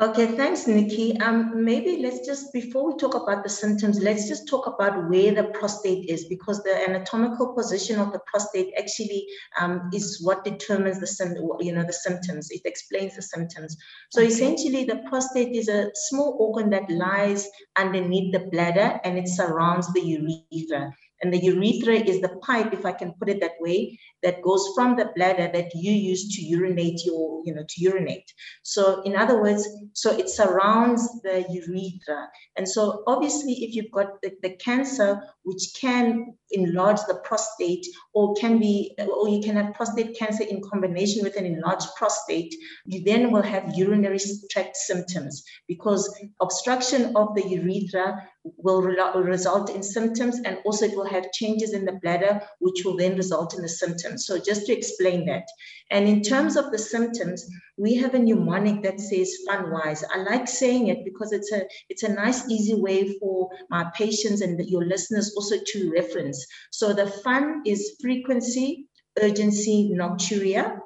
Okay, 0.01 0.35
thanks, 0.35 0.67
Nikki. 0.67 1.21
Um, 1.21 1.63
maybe 1.63 1.99
let's 2.01 2.25
just, 2.27 2.55
before 2.55 2.87
we 2.87 2.97
talk 2.97 3.15
about 3.15 3.43
the 3.43 3.51
symptoms, 3.51 4.01
let's 4.01 4.27
just 4.27 4.49
talk 4.49 4.67
about 4.67 5.11
where 5.11 5.35
the 5.35 5.45
prostate 5.53 6.09
is 6.09 6.25
because 6.25 6.63
the 6.63 6.75
anatomical 6.89 7.53
position 7.53 8.01
of 8.01 8.11
the 8.11 8.21
prostate 8.21 8.73
actually 8.79 9.27
um, 9.61 9.91
is 9.93 10.23
what 10.23 10.43
determines 10.43 11.01
the, 11.01 11.57
you 11.61 11.75
know, 11.75 11.85
the 11.85 11.93
symptoms. 11.93 12.49
It 12.51 12.63
explains 12.65 13.17
the 13.17 13.21
symptoms. 13.21 13.77
So 14.11 14.23
essentially 14.23 14.85
the 14.85 15.03
prostate 15.07 15.55
is 15.55 15.69
a 15.69 15.91
small 15.95 16.35
organ 16.41 16.71
that 16.71 16.91
lies 16.91 17.47
underneath 17.77 18.33
the 18.33 18.49
bladder 18.51 18.99
and 19.05 19.19
it 19.19 19.29
surrounds 19.29 19.93
the 19.93 20.01
urethra. 20.01 20.95
And 21.23 21.33
the 21.33 21.39
urethra 21.39 21.95
is 21.95 22.21
the 22.21 22.37
pipe, 22.41 22.73
if 22.73 22.87
I 22.87 22.93
can 22.93 23.13
put 23.13 23.29
it 23.29 23.41
that 23.41 23.61
way, 23.61 23.99
that 24.23 24.43
goes 24.43 24.71
from 24.75 24.97
the 24.97 25.11
bladder 25.15 25.51
that 25.53 25.71
you 25.75 25.93
use 25.93 26.35
to 26.37 26.43
urinate 26.43 27.05
your, 27.05 27.43
you 27.45 27.55
know, 27.55 27.65
to 27.69 27.81
urinate. 27.81 28.33
So 28.63 29.03
in 29.03 29.17
other 29.17 29.41
words, 29.41 29.69
so 29.93 30.17
it 30.17 30.29
surrounds 30.29 31.21
the 31.23 31.45
urethra. 31.51 32.29
And 32.57 32.69
so 32.69 33.03
obviously 33.07 33.53
if 33.65 33.75
you've 33.75 33.91
got 33.91 34.21
the, 34.23 34.33
the 34.43 34.51
cancer, 34.57 35.23
which 35.45 35.75
can 35.79 36.35
enlarge 36.53 37.01
the 37.07 37.21
prostate 37.25 37.87
or 38.15 38.35
can 38.35 38.59
be, 38.59 38.95
or 38.99 39.29
you 39.29 39.41
can 39.43 39.57
have 39.57 39.75
prostate 39.75 40.19
cancer 40.19 40.45
in 40.45 40.63
combination 40.71 41.23
with 41.23 41.37
an 41.37 41.47
enlarged 41.47 41.89
prostate, 41.97 42.55
you 42.87 43.05
then 43.05 43.31
will 43.31 43.43
have 43.43 43.77
urinary 43.77 44.19
tract 44.51 44.77
symptoms 44.77 45.45
because 45.69 46.13
obstruction 46.41 47.15
of 47.17 47.35
the 47.35 47.47
urethra 47.47 48.27
will 48.45 48.83
re 48.83 48.97
result 49.15 49.71
in 49.71 49.83
symptoms 49.83 50.41
and 50.45 50.59
also 50.65 50.87
it 50.87 50.97
will 50.97 51.07
have 51.07 51.33
changes 51.33 51.75
in 51.75 51.85
the 51.85 51.99
bladder, 52.03 52.41
which 52.59 52.85
will 52.85 52.97
then 52.97 53.17
result 53.17 53.55
in 53.55 53.63
the 53.63 53.69
symptoms. 53.69 54.27
So 54.27 54.39
just 54.39 54.67
to 54.67 54.73
explain 54.73 55.27
that. 55.27 55.47
And 55.91 56.09
in 56.09 56.23
terms 56.23 56.57
of 56.57 56.71
the 56.71 56.79
symptoms, 56.79 57.47
we 57.77 57.95
have 57.97 58.15
a 58.15 58.19
mnemonic 58.19 58.83
that 58.83 59.01
says 59.01 59.37
fun 59.47 59.71
wise. 59.71 60.05
I 60.05 60.19
like 60.19 60.49
saying 60.49 60.89
it 60.89 61.05
because 61.05 61.33
it's 61.33 61.53
a, 61.53 61.65
it's 61.89 62.03
a 62.03 62.13
nice, 62.13 62.49
easy 62.49 62.75
way 62.75 63.19
for 63.19 63.51
my 63.69 63.91
patients 63.95 64.41
and 64.41 64.59
your 64.69 64.85
listeners 64.85 65.35
also 65.37 65.57
to 65.65 65.91
reference. 65.91 66.47
So 66.71 66.93
the 66.93 67.07
fun 67.07 67.63
is 67.67 67.97
frequency, 68.01 68.87
urgency, 69.21 69.91
nocturia. 69.95 70.79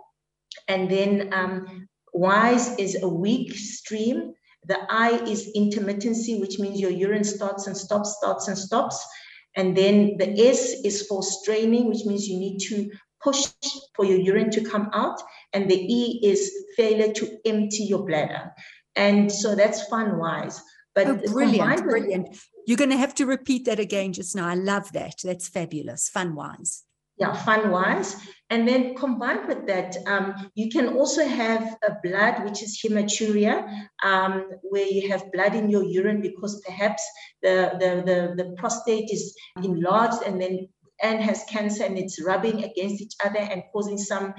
And 0.68 0.90
then 0.90 1.32
um, 1.32 1.88
wise 2.12 2.76
is 2.78 3.02
a 3.02 3.08
weak 3.08 3.54
stream. 3.54 4.34
The 4.66 4.78
I 4.90 5.11
is 5.25 5.50
intermittency, 5.56 6.40
which 6.40 6.59
means 6.59 6.80
your 6.80 6.90
urine 6.90 7.25
starts 7.25 7.66
and 7.66 7.76
stops, 7.76 8.16
starts 8.18 8.49
and 8.49 8.56
stops. 8.56 9.04
And 9.56 9.76
then 9.76 10.16
the 10.18 10.30
S 10.49 10.75
is 10.85 11.06
for 11.06 11.23
straining, 11.23 11.88
which 11.88 12.04
means 12.04 12.26
you 12.26 12.38
need 12.38 12.59
to 12.68 12.90
push 13.23 13.47
for 13.94 14.04
your 14.04 14.18
urine 14.18 14.50
to 14.50 14.64
come 14.64 14.90
out. 14.92 15.21
And 15.52 15.71
the 15.71 15.76
E 15.76 16.21
is 16.25 16.50
failure 16.76 17.12
to 17.12 17.38
empty 17.44 17.85
your 17.85 18.04
bladder. 18.04 18.52
And 18.97 19.30
so 19.30 19.54
that's 19.54 19.87
fun 19.88 20.18
wise. 20.18 20.61
But 20.94 21.06
oh, 21.09 21.21
brilliant, 21.33 21.83
brilliant. 21.83 22.37
You're 22.66 22.78
going 22.78 22.90
to 22.90 22.97
have 22.97 23.14
to 23.16 23.26
repeat 23.26 23.64
that 23.66 23.80
again 23.80 24.12
just 24.12 24.35
now. 24.35 24.49
I 24.49 24.54
love 24.54 24.92
that. 24.92 25.16
That's 25.23 25.49
fabulous. 25.49 26.09
Fun 26.09 26.35
wise 26.35 26.85
yeah, 27.16 27.33
fun 27.33 27.71
wise. 27.71 28.16
And 28.50 28.68
then 28.68 28.94
combined 28.94 29.49
with 29.49 29.66
that, 29.66 29.97
um, 30.06 30.50
you 30.54 30.71
can 30.71 30.88
also 30.88 31.26
have 31.26 31.76
a 31.88 31.97
blood, 32.02 32.44
which 32.44 32.62
is 32.62 32.80
hematuria, 32.85 33.87
um, 34.02 34.50
where 34.62 34.87
you 34.87 35.09
have 35.09 35.33
blood 35.33 35.54
in 35.54 35.71
your 35.71 35.83
urine 35.83 36.21
because 36.21 36.61
perhaps 36.61 37.02
the, 37.42 37.73
the, 37.80 38.02
the, 38.04 38.44
the 38.44 38.50
prostate 38.56 39.11
is 39.11 39.35
enlarged 39.62 40.23
and 40.26 40.40
then 40.40 40.68
and 41.02 41.21
has 41.21 41.44
cancer 41.50 41.85
and 41.85 41.99
it's 41.99 42.23
rubbing 42.23 42.62
against 42.62 43.02
each 43.02 43.14
other 43.25 43.40
and 43.40 43.64
causing 43.73 43.99
some 43.99 44.33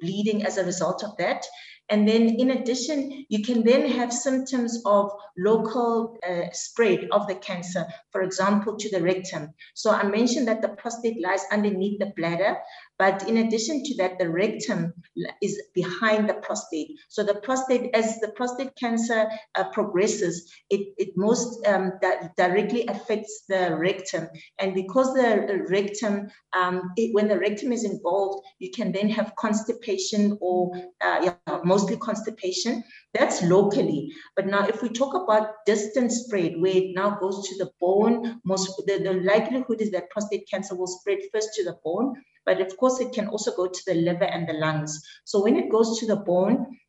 bleeding 0.00 0.44
as 0.44 0.58
a 0.58 0.64
result 0.64 1.04
of 1.04 1.16
that. 1.18 1.44
And 1.90 2.06
then 2.08 2.28
in 2.38 2.52
addition, 2.52 3.26
you 3.28 3.42
can 3.42 3.64
then 3.64 3.90
have 3.90 4.12
symptoms 4.12 4.80
of 4.86 5.10
local 5.36 6.18
uh, 6.26 6.52
spread 6.52 7.08
of 7.10 7.26
the 7.26 7.34
cancer, 7.34 7.84
for 8.12 8.22
example, 8.22 8.76
to 8.76 8.90
the 8.90 9.02
rectum. 9.02 9.52
So 9.74 9.90
I 9.90 10.04
mentioned 10.04 10.46
that 10.46 10.62
the 10.62 10.68
prostate 10.68 11.20
lies 11.20 11.42
underneath 11.50 11.98
the 11.98 12.12
bladder, 12.16 12.58
but 13.00 13.26
in 13.26 13.38
addition 13.38 13.82
to 13.82 13.96
that, 13.96 14.18
the 14.18 14.28
rectum 14.28 14.92
is 15.40 15.58
behind 15.74 16.28
the 16.28 16.34
prostate. 16.34 16.90
So 17.08 17.22
the 17.22 17.36
prostate, 17.36 17.88
as 17.94 18.20
the 18.20 18.28
prostate 18.32 18.76
cancer 18.76 19.26
uh, 19.54 19.64
progresses, 19.70 20.52
it, 20.68 20.92
it 20.98 21.16
most 21.16 21.66
um, 21.66 21.92
directly 22.36 22.86
affects 22.88 23.44
the 23.48 23.74
rectum. 23.74 24.28
And 24.58 24.74
because 24.74 25.14
the 25.14 25.64
rectum, 25.70 26.28
um, 26.52 26.92
it, 26.98 27.14
when 27.14 27.26
the 27.26 27.38
rectum 27.38 27.72
is 27.72 27.84
involved, 27.84 28.44
you 28.58 28.70
can 28.70 28.92
then 28.92 29.08
have 29.08 29.32
constipation 29.36 30.36
or 30.42 30.76
uh, 31.00 31.20
yeah, 31.22 31.58
mostly 31.64 31.96
constipation. 31.96 32.84
That's 33.14 33.42
locally. 33.42 34.12
But 34.36 34.46
now 34.46 34.66
if 34.66 34.82
we 34.82 34.90
talk 34.90 35.14
about 35.14 35.64
distant 35.64 36.12
spread, 36.12 36.60
where 36.60 36.76
it 36.76 36.94
now 36.94 37.16
goes 37.18 37.48
to 37.48 37.64
the 37.64 37.70
bone, 37.80 38.42
most 38.44 38.70
the, 38.86 38.98
the 38.98 39.14
likelihood 39.24 39.80
is 39.80 39.90
that 39.92 40.10
prostate 40.10 40.46
cancer 40.50 40.74
will 40.74 40.86
spread 40.86 41.20
first 41.32 41.54
to 41.54 41.64
the 41.64 41.78
bone 41.82 42.14
but 42.50 42.60
of 42.60 42.76
course 42.78 42.98
it 42.98 43.12
can 43.12 43.28
also 43.28 43.54
go 43.54 43.68
to 43.68 43.82
the 43.86 43.94
liver 43.94 44.24
and 44.24 44.48
the 44.48 44.54
lungs. 44.54 45.00
So 45.24 45.40
when 45.40 45.54
it 45.54 45.70
goes 45.70 46.00
to 46.00 46.06
the 46.06 46.16
bone, 46.16 46.79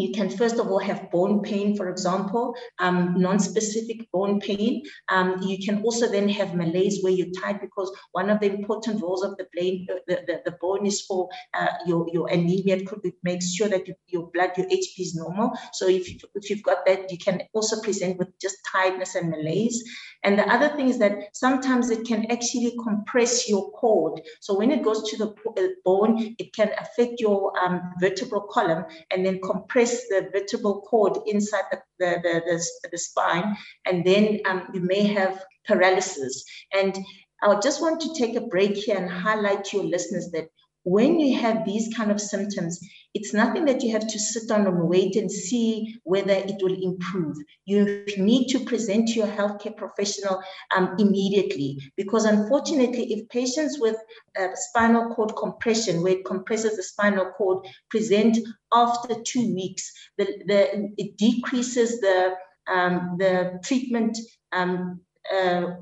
you 0.00 0.12
can 0.12 0.30
first 0.30 0.58
of 0.58 0.68
all 0.68 0.78
have 0.78 1.10
bone 1.10 1.42
pain, 1.42 1.76
for 1.76 1.88
example, 1.88 2.54
um, 2.78 3.14
non-specific 3.18 4.10
bone 4.12 4.40
pain. 4.40 4.82
Um, 5.08 5.40
you 5.42 5.58
can 5.64 5.82
also 5.82 6.10
then 6.10 6.28
have 6.28 6.54
malaise 6.54 7.02
where 7.02 7.12
you're 7.12 7.30
tired 7.40 7.60
because 7.60 7.90
one 8.12 8.30
of 8.30 8.40
the 8.40 8.52
important 8.52 9.02
roles 9.02 9.22
of 9.22 9.36
the, 9.36 9.46
brain, 9.52 9.86
the, 10.06 10.22
the, 10.26 10.42
the 10.44 10.56
bone 10.60 10.86
is 10.86 11.02
for 11.02 11.28
uh, 11.54 11.68
your, 11.86 12.06
your 12.12 12.28
anemia. 12.28 12.76
It 12.76 12.86
could 12.86 13.00
make 13.22 13.42
sure 13.42 13.68
that 13.68 13.86
you, 13.86 13.94
your 14.06 14.30
blood, 14.32 14.52
your 14.56 14.66
HB 14.66 14.98
is 14.98 15.14
normal. 15.14 15.52
So 15.72 15.88
if, 15.88 16.08
you, 16.08 16.18
if 16.34 16.50
you've 16.50 16.62
got 16.62 16.86
that, 16.86 17.10
you 17.10 17.18
can 17.18 17.42
also 17.52 17.80
present 17.82 18.18
with 18.18 18.28
just 18.40 18.56
tiredness 18.72 19.14
and 19.14 19.30
malaise. 19.30 19.82
And 20.22 20.38
the 20.38 20.46
other 20.48 20.68
thing 20.76 20.88
is 20.88 20.98
that 20.98 21.34
sometimes 21.34 21.90
it 21.90 22.06
can 22.06 22.30
actually 22.30 22.76
compress 22.84 23.48
your 23.48 23.70
cord. 23.72 24.20
So 24.40 24.58
when 24.58 24.70
it 24.70 24.82
goes 24.82 25.08
to 25.10 25.16
the 25.16 25.28
uh, 25.28 25.68
bone, 25.84 26.34
it 26.38 26.54
can 26.54 26.70
affect 26.78 27.20
your 27.20 27.58
um, 27.58 27.80
vertebral 28.00 28.42
column 28.50 28.84
and 29.10 29.24
then 29.24 29.40
compress 29.42 29.89
the 30.08 30.28
vertebral 30.32 30.80
cord 30.82 31.18
inside 31.26 31.64
the, 31.70 31.78
the, 31.98 32.20
the, 32.22 32.42
the, 32.46 32.88
the 32.90 32.98
spine. 32.98 33.56
And 33.86 34.04
then 34.04 34.40
um, 34.46 34.68
you 34.72 34.80
may 34.80 35.04
have 35.04 35.44
paralysis. 35.66 36.44
And 36.72 36.96
I 37.42 37.58
just 37.60 37.80
want 37.80 38.00
to 38.02 38.14
take 38.14 38.36
a 38.36 38.46
break 38.46 38.76
here 38.76 38.96
and 38.96 39.10
highlight 39.10 39.64
to 39.66 39.78
your 39.78 39.86
listeners 39.86 40.30
that 40.32 40.48
when 40.84 41.20
you 41.20 41.38
have 41.38 41.64
these 41.64 41.92
kind 41.94 42.10
of 42.10 42.20
symptoms, 42.20 42.80
it's 43.12 43.34
nothing 43.34 43.64
that 43.66 43.82
you 43.82 43.92
have 43.92 44.06
to 44.06 44.18
sit 44.18 44.50
on 44.50 44.66
and 44.66 44.88
wait 44.88 45.16
and 45.16 45.30
see 45.30 45.96
whether 46.04 46.32
it 46.32 46.62
will 46.62 46.80
improve. 46.82 47.36
You 47.66 48.04
need 48.16 48.48
to 48.48 48.64
present 48.64 49.08
to 49.08 49.14
your 49.14 49.26
healthcare 49.26 49.76
professional 49.76 50.40
um, 50.74 50.94
immediately 50.98 51.78
because 51.96 52.24
unfortunately, 52.24 53.12
if 53.12 53.28
patients 53.28 53.78
with 53.80 53.96
uh, 54.38 54.48
spinal 54.54 55.14
cord 55.14 55.34
compression, 55.36 56.02
where 56.02 56.14
it 56.14 56.24
compresses 56.24 56.76
the 56.76 56.82
spinal 56.82 57.32
cord, 57.32 57.66
present 57.90 58.38
after 58.72 59.14
two 59.22 59.54
weeks, 59.54 59.92
the, 60.18 60.24
the, 60.46 60.92
it 60.96 61.16
decreases 61.16 62.00
the, 62.00 62.34
um, 62.72 63.16
the 63.18 63.60
treatment 63.64 64.16
um, 64.52 65.00
uh, 65.34 65.72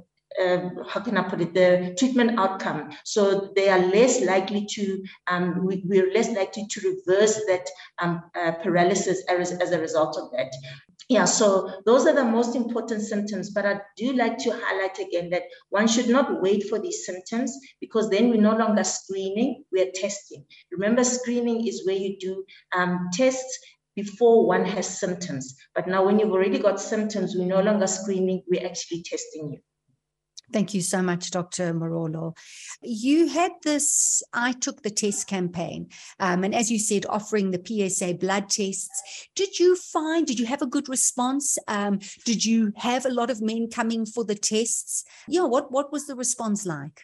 uh, 0.40 0.70
how 0.88 1.00
can 1.00 1.16
I 1.16 1.28
put 1.28 1.40
it, 1.40 1.54
the 1.54 1.94
treatment 1.98 2.38
outcome. 2.38 2.90
So 3.04 3.52
they 3.56 3.68
are 3.68 3.78
less 3.78 4.20
likely 4.22 4.66
to, 4.70 5.02
um, 5.26 5.64
we, 5.64 6.00
are 6.00 6.12
less 6.12 6.30
likely 6.30 6.66
to 6.70 6.96
reverse 7.06 7.34
that 7.46 7.68
um, 7.98 8.22
uh, 8.38 8.52
paralysis 8.62 9.22
as, 9.28 9.52
as 9.52 9.72
a 9.72 9.80
result 9.80 10.16
of 10.16 10.30
that. 10.32 10.52
Yeah, 11.08 11.24
so 11.24 11.70
those 11.86 12.06
are 12.06 12.14
the 12.14 12.24
most 12.24 12.54
important 12.54 13.00
symptoms, 13.00 13.50
but 13.50 13.64
I 13.64 13.80
do 13.96 14.12
like 14.12 14.36
to 14.38 14.50
highlight 14.52 14.98
again 14.98 15.30
that 15.30 15.44
one 15.70 15.88
should 15.88 16.08
not 16.08 16.42
wait 16.42 16.68
for 16.68 16.78
these 16.78 17.06
symptoms 17.06 17.56
because 17.80 18.10
then 18.10 18.28
we're 18.28 18.40
no 18.40 18.54
longer 18.54 18.84
screening, 18.84 19.64
we're 19.72 19.90
testing. 19.94 20.44
Remember, 20.70 21.04
screening 21.04 21.66
is 21.66 21.86
where 21.86 21.96
you 21.96 22.18
do 22.18 22.44
um, 22.76 23.08
tests 23.14 23.58
before 23.96 24.46
one 24.46 24.66
has 24.66 25.00
symptoms. 25.00 25.56
But 25.74 25.88
now 25.88 26.04
when 26.04 26.18
you've 26.18 26.30
already 26.32 26.58
got 26.58 26.78
symptoms, 26.78 27.34
we're 27.34 27.46
no 27.46 27.62
longer 27.62 27.86
screening, 27.86 28.42
we're 28.46 28.66
actually 28.66 29.02
testing 29.02 29.52
you. 29.52 29.60
Thank 30.50 30.72
you 30.72 30.80
so 30.80 31.02
much, 31.02 31.30
Dr. 31.30 31.74
Morolo. 31.74 32.36
You 32.80 33.28
had 33.28 33.52
this 33.64 34.22
I 34.32 34.52
Took 34.52 34.82
the 34.82 34.90
Test 34.90 35.26
campaign, 35.26 35.90
um, 36.20 36.42
and 36.42 36.54
as 36.54 36.70
you 36.70 36.78
said, 36.78 37.04
offering 37.06 37.50
the 37.50 37.62
PSA 37.62 38.14
blood 38.14 38.48
tests. 38.48 39.28
Did 39.34 39.58
you 39.58 39.76
find, 39.76 40.26
did 40.26 40.38
you 40.38 40.46
have 40.46 40.62
a 40.62 40.66
good 40.66 40.88
response? 40.88 41.58
Um, 41.68 41.98
did 42.24 42.44
you 42.44 42.72
have 42.76 43.04
a 43.04 43.10
lot 43.10 43.30
of 43.30 43.42
men 43.42 43.68
coming 43.70 44.06
for 44.06 44.24
the 44.24 44.34
tests? 44.34 45.04
Yeah, 45.28 45.44
what, 45.44 45.70
what 45.70 45.92
was 45.92 46.06
the 46.06 46.16
response 46.16 46.64
like? 46.64 47.02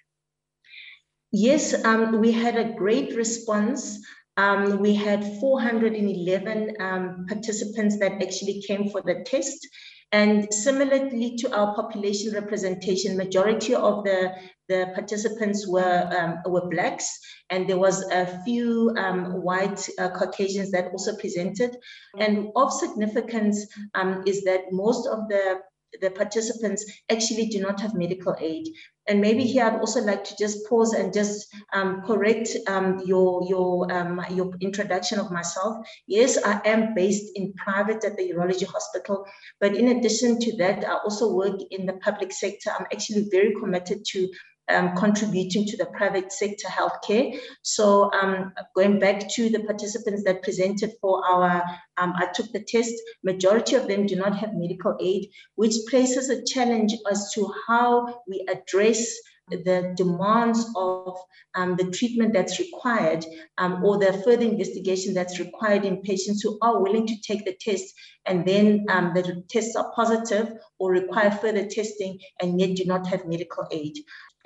Yes, 1.31 1.75
um, 1.85 2.21
we 2.21 2.33
had 2.33 2.57
a 2.57 2.73
great 2.73 3.15
response. 3.15 3.99
Um, 4.37 4.79
we 4.79 4.95
had 4.95 5.23
411 5.41 6.77
um, 6.81 7.27
participants 7.29 7.99
that 7.99 8.23
actually 8.23 8.63
came 8.67 8.89
for 8.89 9.03
the 9.03 9.23
test. 9.27 9.69
And 10.15 10.55
similarly 10.55 11.35
to 11.39 11.53
our 11.53 11.75
population 11.75 12.35
representation, 12.35 13.17
majority 13.17 13.75
of 13.75 14.05
the, 14.05 14.33
the 14.69 14.93
participants 14.95 15.67
were, 15.67 16.09
um, 16.17 16.53
were 16.53 16.69
blacks, 16.69 17.19
and 17.51 17.69
there 17.69 17.81
was 17.81 18.09
a 18.13 18.41
few 18.45 18.95
um, 18.97 19.43
white 19.43 19.89
uh, 19.99 20.11
Caucasians 20.11 20.71
that 20.71 20.93
also 20.93 21.17
presented. 21.17 21.77
And 22.21 22.51
of 22.55 22.73
significance 22.73 23.67
um, 23.97 24.23
is 24.25 24.45
that 24.45 24.71
most 24.71 25.09
of 25.09 25.29
the 25.29 25.59
the 26.01 26.11
participants 26.11 26.85
actually 27.09 27.47
do 27.47 27.61
not 27.61 27.81
have 27.81 27.95
medical 27.95 28.35
aid. 28.41 28.67
And 29.07 29.21
maybe 29.21 29.45
here 29.45 29.65
I'd 29.65 29.81
also 29.81 30.01
like 30.01 30.25
to 30.25 30.37
just 30.37 30.67
pause 30.69 30.95
and 30.95 31.13
just 31.13 31.47
um, 31.73 32.03
correct 32.03 32.49
um, 32.67 33.03
your 33.05 33.45
your 33.47 33.93
um, 33.93 34.25
your 34.31 34.53
introduction 34.61 35.19
of 35.19 35.31
myself. 35.31 35.87
Yes, 36.07 36.39
I 36.43 36.61
am 36.65 36.95
based 36.95 37.33
in 37.35 37.53
private 37.55 38.05
at 38.05 38.17
the 38.17 38.33
urology 38.33 38.67
hospital, 38.67 39.27
but 39.61 39.75
in 39.75 39.89
addition 39.89 40.39
to 40.41 40.57
that, 40.57 40.85
I 40.85 40.95
also 41.05 41.35
work 41.35 41.61
in 41.71 41.87
the 41.87 41.95
public 41.95 42.33
sector. 42.33 42.71
I'm 42.71 42.87
actually 42.93 43.29
very 43.31 43.55
committed 43.61 44.05
to 44.13 44.29
um, 44.69 44.95
contributing 44.97 45.67
to 45.67 45.77
the 45.77 45.87
private 45.87 46.33
sector 46.33 46.69
healthcare. 46.69 47.39
So 47.63 48.13
um, 48.13 48.53
going 48.75 48.99
back 48.99 49.29
to 49.35 49.51
the 49.51 49.61
participants 49.61 50.25
that 50.25 50.43
presented 50.43 50.93
for 51.01 51.25
our, 51.27 51.63
um, 51.97 52.15
I 52.17 52.29
took 52.35 52.53
the 52.53 52.65
test, 52.65 52.95
majority 53.23 53.77
of 53.77 53.89
them 53.89 54.07
do 54.07 54.17
not 54.17 54.37
have 54.37 54.55
medical 54.55 54.97
aid, 55.01 55.31
which 55.57 55.75
places 55.89 56.31
a 56.31 56.45
challenge 56.45 56.95
as 57.11 57.33
to 57.35 57.53
how 57.67 58.23
we 58.27 58.47
address 58.49 59.15
the 59.51 59.93
demands 59.97 60.67
of 60.75 61.17
um, 61.55 61.77
the 61.77 61.91
treatment 61.91 62.33
that's 62.33 62.59
required 62.59 63.25
um, 63.59 63.85
or 63.85 63.99
the 63.99 64.13
further 64.25 64.45
investigation 64.45 65.13
that's 65.13 65.39
required 65.39 65.85
in 65.85 66.01
patients 66.01 66.43
who 66.43 66.59
are 66.63 66.83
willing 66.83 67.07
to 67.07 67.21
take 67.21 67.45
the 67.45 67.55
test 67.61 67.95
and 68.27 68.47
then 68.47 68.87
um, 68.89 69.13
the 69.15 69.45
tests 69.51 69.77
are 69.77 69.93
positive 69.95 70.53
or 70.79 70.91
require 70.91 71.31
further 71.31 71.67
testing 71.67 72.19
and 72.41 72.59
yet 72.59 72.75
do 72.75 72.85
not 72.87 73.07
have 73.07 73.27
medical 73.27 73.67
aid. 73.71 73.95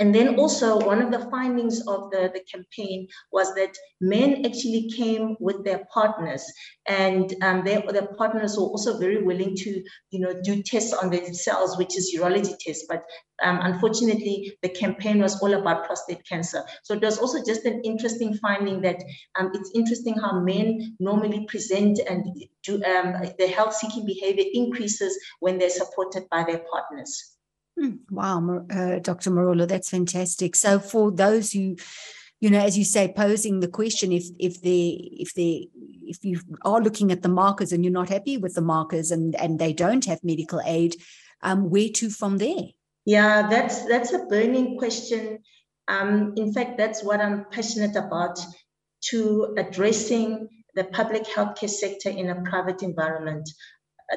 And 0.00 0.14
then 0.14 0.36
also 0.36 0.78
one 0.78 1.02
of 1.02 1.10
the 1.10 1.28
findings 1.28 1.80
of 1.88 2.10
the, 2.12 2.30
the 2.32 2.40
campaign 2.50 3.08
was 3.32 3.52
that 3.56 3.76
men 4.00 4.46
actually 4.46 4.90
came 4.96 5.36
with 5.40 5.64
their 5.64 5.84
partners 5.92 6.44
and 6.86 7.34
um, 7.42 7.64
their, 7.64 7.82
their 7.90 8.06
partners 8.16 8.56
were 8.56 8.64
also 8.64 8.98
very 8.98 9.24
willing 9.24 9.56
to, 9.56 9.82
you 10.10 10.20
know, 10.20 10.32
do 10.44 10.62
tests 10.62 10.92
on 10.92 11.10
themselves, 11.10 11.76
which 11.78 11.96
is 11.96 12.14
urology 12.16 12.56
tests. 12.60 12.86
But 12.88 13.02
um, 13.42 13.58
unfortunately, 13.60 14.56
the 14.62 14.68
campaign 14.68 15.20
was 15.20 15.40
all 15.42 15.54
about 15.54 15.86
prostate 15.86 16.24
cancer. 16.28 16.62
So 16.84 16.96
was 16.96 17.18
also 17.18 17.44
just 17.44 17.64
an 17.64 17.80
interesting 17.82 18.34
finding 18.34 18.80
that 18.82 19.02
um, 19.36 19.50
it's 19.52 19.72
interesting 19.74 20.14
how 20.14 20.40
men 20.40 20.96
normally 21.00 21.44
present 21.46 21.98
and 22.08 22.24
do 22.62 22.74
um, 22.84 23.14
the 23.38 23.48
health-seeking 23.48 24.06
behavior 24.06 24.44
increases 24.52 25.18
when 25.40 25.58
they're 25.58 25.70
supported 25.70 26.28
by 26.30 26.44
their 26.44 26.62
partners. 26.70 27.37
Hmm, 27.78 27.96
wow, 28.10 28.64
uh, 28.70 28.98
Dr. 28.98 29.30
Morolo, 29.30 29.68
that's 29.68 29.90
fantastic. 29.90 30.56
So 30.56 30.80
for 30.80 31.12
those 31.12 31.52
who, 31.52 31.76
you 32.40 32.50
know, 32.50 32.58
as 32.58 32.76
you 32.76 32.84
say, 32.84 33.12
posing 33.16 33.60
the 33.60 33.68
question, 33.68 34.10
if 34.10 34.24
if 34.38 34.60
they 34.62 35.10
if 35.12 35.32
they 35.34 35.68
if 36.02 36.24
you 36.24 36.40
are 36.62 36.80
looking 36.80 37.12
at 37.12 37.22
the 37.22 37.28
markers 37.28 37.70
and 37.72 37.84
you're 37.84 37.92
not 37.92 38.08
happy 38.08 38.36
with 38.36 38.54
the 38.54 38.62
markers 38.62 39.12
and 39.12 39.36
and 39.36 39.60
they 39.60 39.72
don't 39.72 40.04
have 40.06 40.24
medical 40.24 40.60
aid, 40.64 40.96
um, 41.42 41.70
where 41.70 41.88
to 41.90 42.10
from 42.10 42.38
there? 42.38 42.64
Yeah, 43.04 43.48
that's 43.48 43.86
that's 43.86 44.12
a 44.12 44.26
burning 44.26 44.76
question. 44.76 45.38
Um, 45.86 46.34
in 46.36 46.52
fact, 46.52 46.78
that's 46.78 47.04
what 47.04 47.20
I'm 47.20 47.46
passionate 47.50 47.96
about 47.96 48.40
to 49.10 49.54
addressing 49.56 50.48
the 50.74 50.84
public 50.84 51.24
healthcare 51.24 51.70
sector 51.70 52.10
in 52.10 52.28
a 52.30 52.42
private 52.42 52.82
environment 52.82 53.48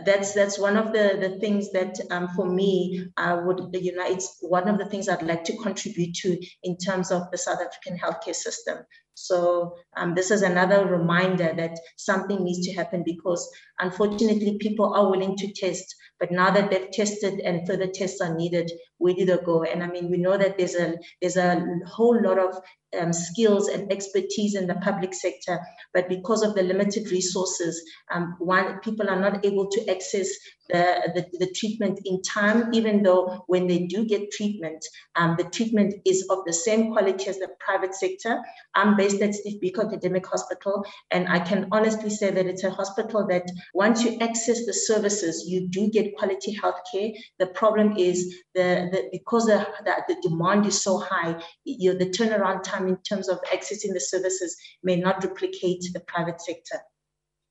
that's 0.05 0.33
that's 0.33 0.57
one 0.57 0.77
of 0.77 0.93
the 0.93 1.17
the 1.19 1.37
things 1.39 1.71
that 1.71 1.99
um, 2.11 2.29
for 2.29 2.45
me 2.45 3.07
I 3.17 3.33
would 3.33 3.69
you 3.73 3.93
know 3.93 4.05
it's 4.05 4.37
one 4.41 4.67
of 4.67 4.77
the 4.77 4.85
things 4.85 5.09
I'd 5.09 5.21
like 5.21 5.43
to 5.45 5.57
contribute 5.57 6.13
to 6.15 6.39
in 6.63 6.77
terms 6.77 7.11
of 7.11 7.29
the 7.31 7.37
South 7.37 7.59
African 7.61 7.97
healthcare 7.97 8.35
system. 8.35 8.77
So 9.13 9.75
um, 9.97 10.15
this 10.15 10.31
is 10.31 10.41
another 10.41 10.85
reminder 10.85 11.53
that 11.55 11.77
something 11.97 12.43
needs 12.43 12.65
to 12.67 12.73
happen 12.73 13.03
because 13.05 13.49
unfortunately 13.79 14.57
people 14.59 14.93
are 14.93 15.09
willing 15.09 15.35
to 15.37 15.53
test, 15.53 15.95
but 16.19 16.31
now 16.31 16.51
that 16.51 16.69
they've 16.69 16.91
tested 16.91 17.39
and 17.39 17.67
further 17.67 17.87
tests 17.87 18.21
are 18.21 18.35
needed, 18.35 18.71
where 18.97 19.13
do 19.13 19.25
they 19.25 19.37
go? 19.43 19.63
And 19.63 19.83
I 19.83 19.87
mean, 19.87 20.09
we 20.09 20.17
know 20.17 20.37
that 20.37 20.57
there's 20.57 20.75
a 20.75 20.95
there's 21.21 21.37
a 21.37 21.65
whole 21.87 22.21
lot 22.21 22.37
of 22.37 22.61
um, 22.99 23.13
skills 23.13 23.67
and 23.67 23.91
expertise 23.91 24.55
in 24.55 24.67
the 24.67 24.75
public 24.75 25.13
sector, 25.13 25.59
but 25.93 26.09
because 26.09 26.43
of 26.43 26.55
the 26.55 26.63
limited 26.63 27.09
resources, 27.09 27.81
um, 28.11 28.35
one 28.39 28.79
people 28.81 29.09
are 29.09 29.19
not 29.19 29.45
able 29.45 29.69
to 29.69 29.89
access 29.89 30.27
the, 30.69 31.11
the, 31.15 31.45
the, 31.45 31.53
treatment 31.53 31.99
in 32.05 32.21
time, 32.21 32.73
even 32.73 33.03
though 33.03 33.43
when 33.47 33.67
they 33.67 33.79
do 33.87 34.05
get 34.05 34.31
treatment, 34.31 34.85
um, 35.15 35.35
the 35.37 35.43
treatment 35.45 35.95
is 36.05 36.25
of 36.29 36.39
the 36.45 36.53
same 36.53 36.93
quality 36.93 37.27
as 37.27 37.39
the 37.39 37.49
private 37.59 37.93
sector. 37.93 38.39
I'm 38.75 38.95
based 39.01 39.21
at 39.21 39.33
Steve 39.33 39.59
Biko 39.61 39.87
Academic 39.87 40.25
Hospital, 40.27 40.85
and 41.09 41.27
I 41.27 41.39
can 41.39 41.67
honestly 41.71 42.11
say 42.19 42.29
that 42.31 42.45
it's 42.45 42.63
a 42.63 42.69
hospital 42.69 43.25
that 43.27 43.45
once 43.73 44.03
you 44.03 44.11
access 44.27 44.59
the 44.67 44.73
services, 44.73 45.45
you 45.51 45.67
do 45.67 45.89
get 45.89 46.15
quality 46.17 46.51
health 46.61 46.81
care. 46.91 47.09
The 47.39 47.47
problem 47.47 47.87
is 47.97 48.17
the, 48.53 48.67
the 48.91 48.99
because 49.11 49.45
the, 49.47 49.59
the, 49.85 49.93
the 50.09 50.17
demand 50.27 50.67
is 50.67 50.77
so 50.87 50.99
high, 50.99 51.41
you 51.65 51.97
the 51.97 52.11
turnaround 52.17 52.61
time 52.63 52.87
in 52.87 52.97
terms 52.97 53.27
of 53.27 53.39
accessing 53.55 53.93
the 53.93 54.05
services 54.13 54.55
may 54.83 54.97
not 54.97 55.23
replicate 55.23 55.83
the 55.93 56.01
private 56.01 56.39
sector. 56.41 56.79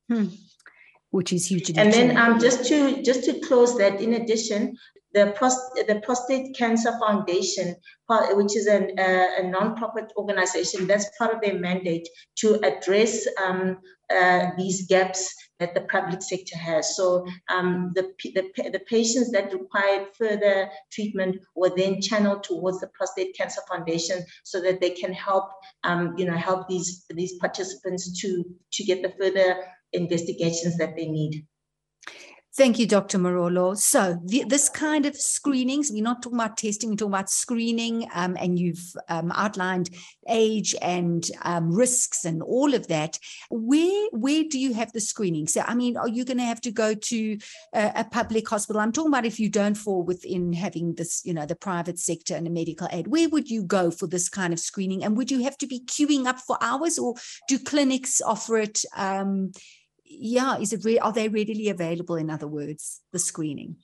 Hmm 0.09 0.27
which 1.11 1.33
is 1.33 1.45
huge. 1.51 1.69
And 1.75 1.91
then 1.91 2.15
um, 2.15 2.39
just 2.39 2.65
to 2.69 3.03
just 3.03 3.25
to 3.25 3.33
close 3.41 3.77
that, 3.77 3.99
in 3.99 4.13
addition, 4.13 4.77
the, 5.13 5.33
Prost- 5.37 5.87
the 5.87 6.01
Prostate 6.03 6.55
Cancer 6.55 6.97
Foundation, 6.99 7.75
which 8.07 8.55
is 8.55 8.67
an, 8.67 8.91
a 8.97 9.43
non-profit 9.43 10.11
organization, 10.17 10.87
that's 10.87 11.09
part 11.17 11.33
of 11.33 11.41
their 11.41 11.59
mandate 11.59 12.07
to 12.37 12.59
address 12.65 13.27
um, 13.41 13.77
uh, 14.11 14.51
these 14.57 14.87
gaps 14.87 15.33
that 15.59 15.73
the 15.73 15.81
public 15.81 16.21
sector 16.21 16.57
has. 16.57 16.95
So 16.97 17.25
um, 17.49 17.91
the, 17.95 18.11
the, 18.23 18.69
the, 18.71 18.79
patients 18.87 19.31
that 19.31 19.53
required 19.53 20.07
further 20.17 20.69
treatment 20.91 21.37
were 21.55 21.71
then 21.75 22.01
channeled 22.01 22.43
towards 22.43 22.79
the 22.79 22.87
Prostate 22.87 23.37
Cancer 23.37 23.61
Foundation 23.69 24.25
so 24.43 24.59
that 24.61 24.81
they 24.81 24.89
can 24.89 25.13
help, 25.13 25.51
um, 25.83 26.15
you 26.17 26.25
know, 26.25 26.35
help 26.35 26.67
these, 26.67 27.05
these 27.13 27.37
participants 27.37 28.19
to, 28.21 28.43
to 28.73 28.83
get 28.83 29.03
the 29.03 29.13
further 29.19 29.63
investigations 29.93 30.77
that 30.77 30.95
they 30.95 31.07
need. 31.07 31.45
Thank 32.53 32.79
you, 32.79 32.85
Dr. 32.85 33.17
Morolo. 33.17 33.77
So, 33.77 34.19
the, 34.25 34.43
this 34.45 34.67
kind 34.67 35.05
of 35.05 35.15
screenings, 35.15 35.89
we're 35.89 36.03
not 36.03 36.21
talking 36.21 36.37
about 36.37 36.57
testing, 36.57 36.89
we're 36.89 36.97
talking 36.97 37.13
about 37.13 37.29
screening, 37.29 38.09
um, 38.13 38.35
and 38.37 38.59
you've 38.59 38.93
um, 39.07 39.31
outlined 39.33 39.89
age 40.27 40.75
and 40.81 41.25
um, 41.43 41.71
risks 41.71 42.25
and 42.25 42.43
all 42.43 42.73
of 42.73 42.89
that. 42.89 43.17
Where 43.49 44.09
where 44.11 44.43
do 44.43 44.59
you 44.59 44.73
have 44.73 44.91
the 44.91 44.99
screening? 44.99 45.47
So, 45.47 45.61
I 45.65 45.75
mean, 45.75 45.95
are 45.95 46.09
you 46.09 46.25
going 46.25 46.39
to 46.39 46.43
have 46.43 46.59
to 46.61 46.71
go 46.71 46.93
to 46.93 47.37
a, 47.73 47.91
a, 47.95 48.03
public 48.03 48.49
hospital? 48.49 48.81
I'm 48.81 48.91
talking 48.91 49.11
about 49.11 49.25
if 49.25 49.39
you 49.39 49.47
don't 49.47 49.75
fall 49.75 50.03
within 50.03 50.51
having 50.51 50.95
this, 50.95 51.21
you 51.23 51.33
know, 51.33 51.45
the 51.45 51.55
private 51.55 51.99
sector 51.99 52.35
and 52.35 52.45
the 52.45 52.49
medical 52.49 52.89
aid. 52.91 53.07
Where 53.07 53.29
would 53.29 53.49
you 53.49 53.63
go 53.63 53.91
for 53.91 54.07
this 54.07 54.27
kind 54.27 54.51
of 54.51 54.59
screening? 54.59 55.05
And 55.05 55.15
would 55.15 55.31
you 55.31 55.41
have 55.43 55.57
to 55.59 55.67
be 55.67 55.79
queuing 55.85 56.25
up 56.25 56.39
for 56.39 56.57
hours, 56.59 56.99
or 56.99 57.15
do 57.47 57.57
clinics 57.57 58.19
offer 58.19 58.57
it? 58.57 58.83
Yeah, 60.19 60.57
is 60.57 60.73
it 60.73 60.83
re- 60.83 60.99
are 60.99 61.13
they 61.13 61.29
readily 61.29 61.69
available? 61.69 62.15
In 62.15 62.29
other 62.29 62.47
words, 62.47 63.01
the 63.11 63.19
screening. 63.19 63.77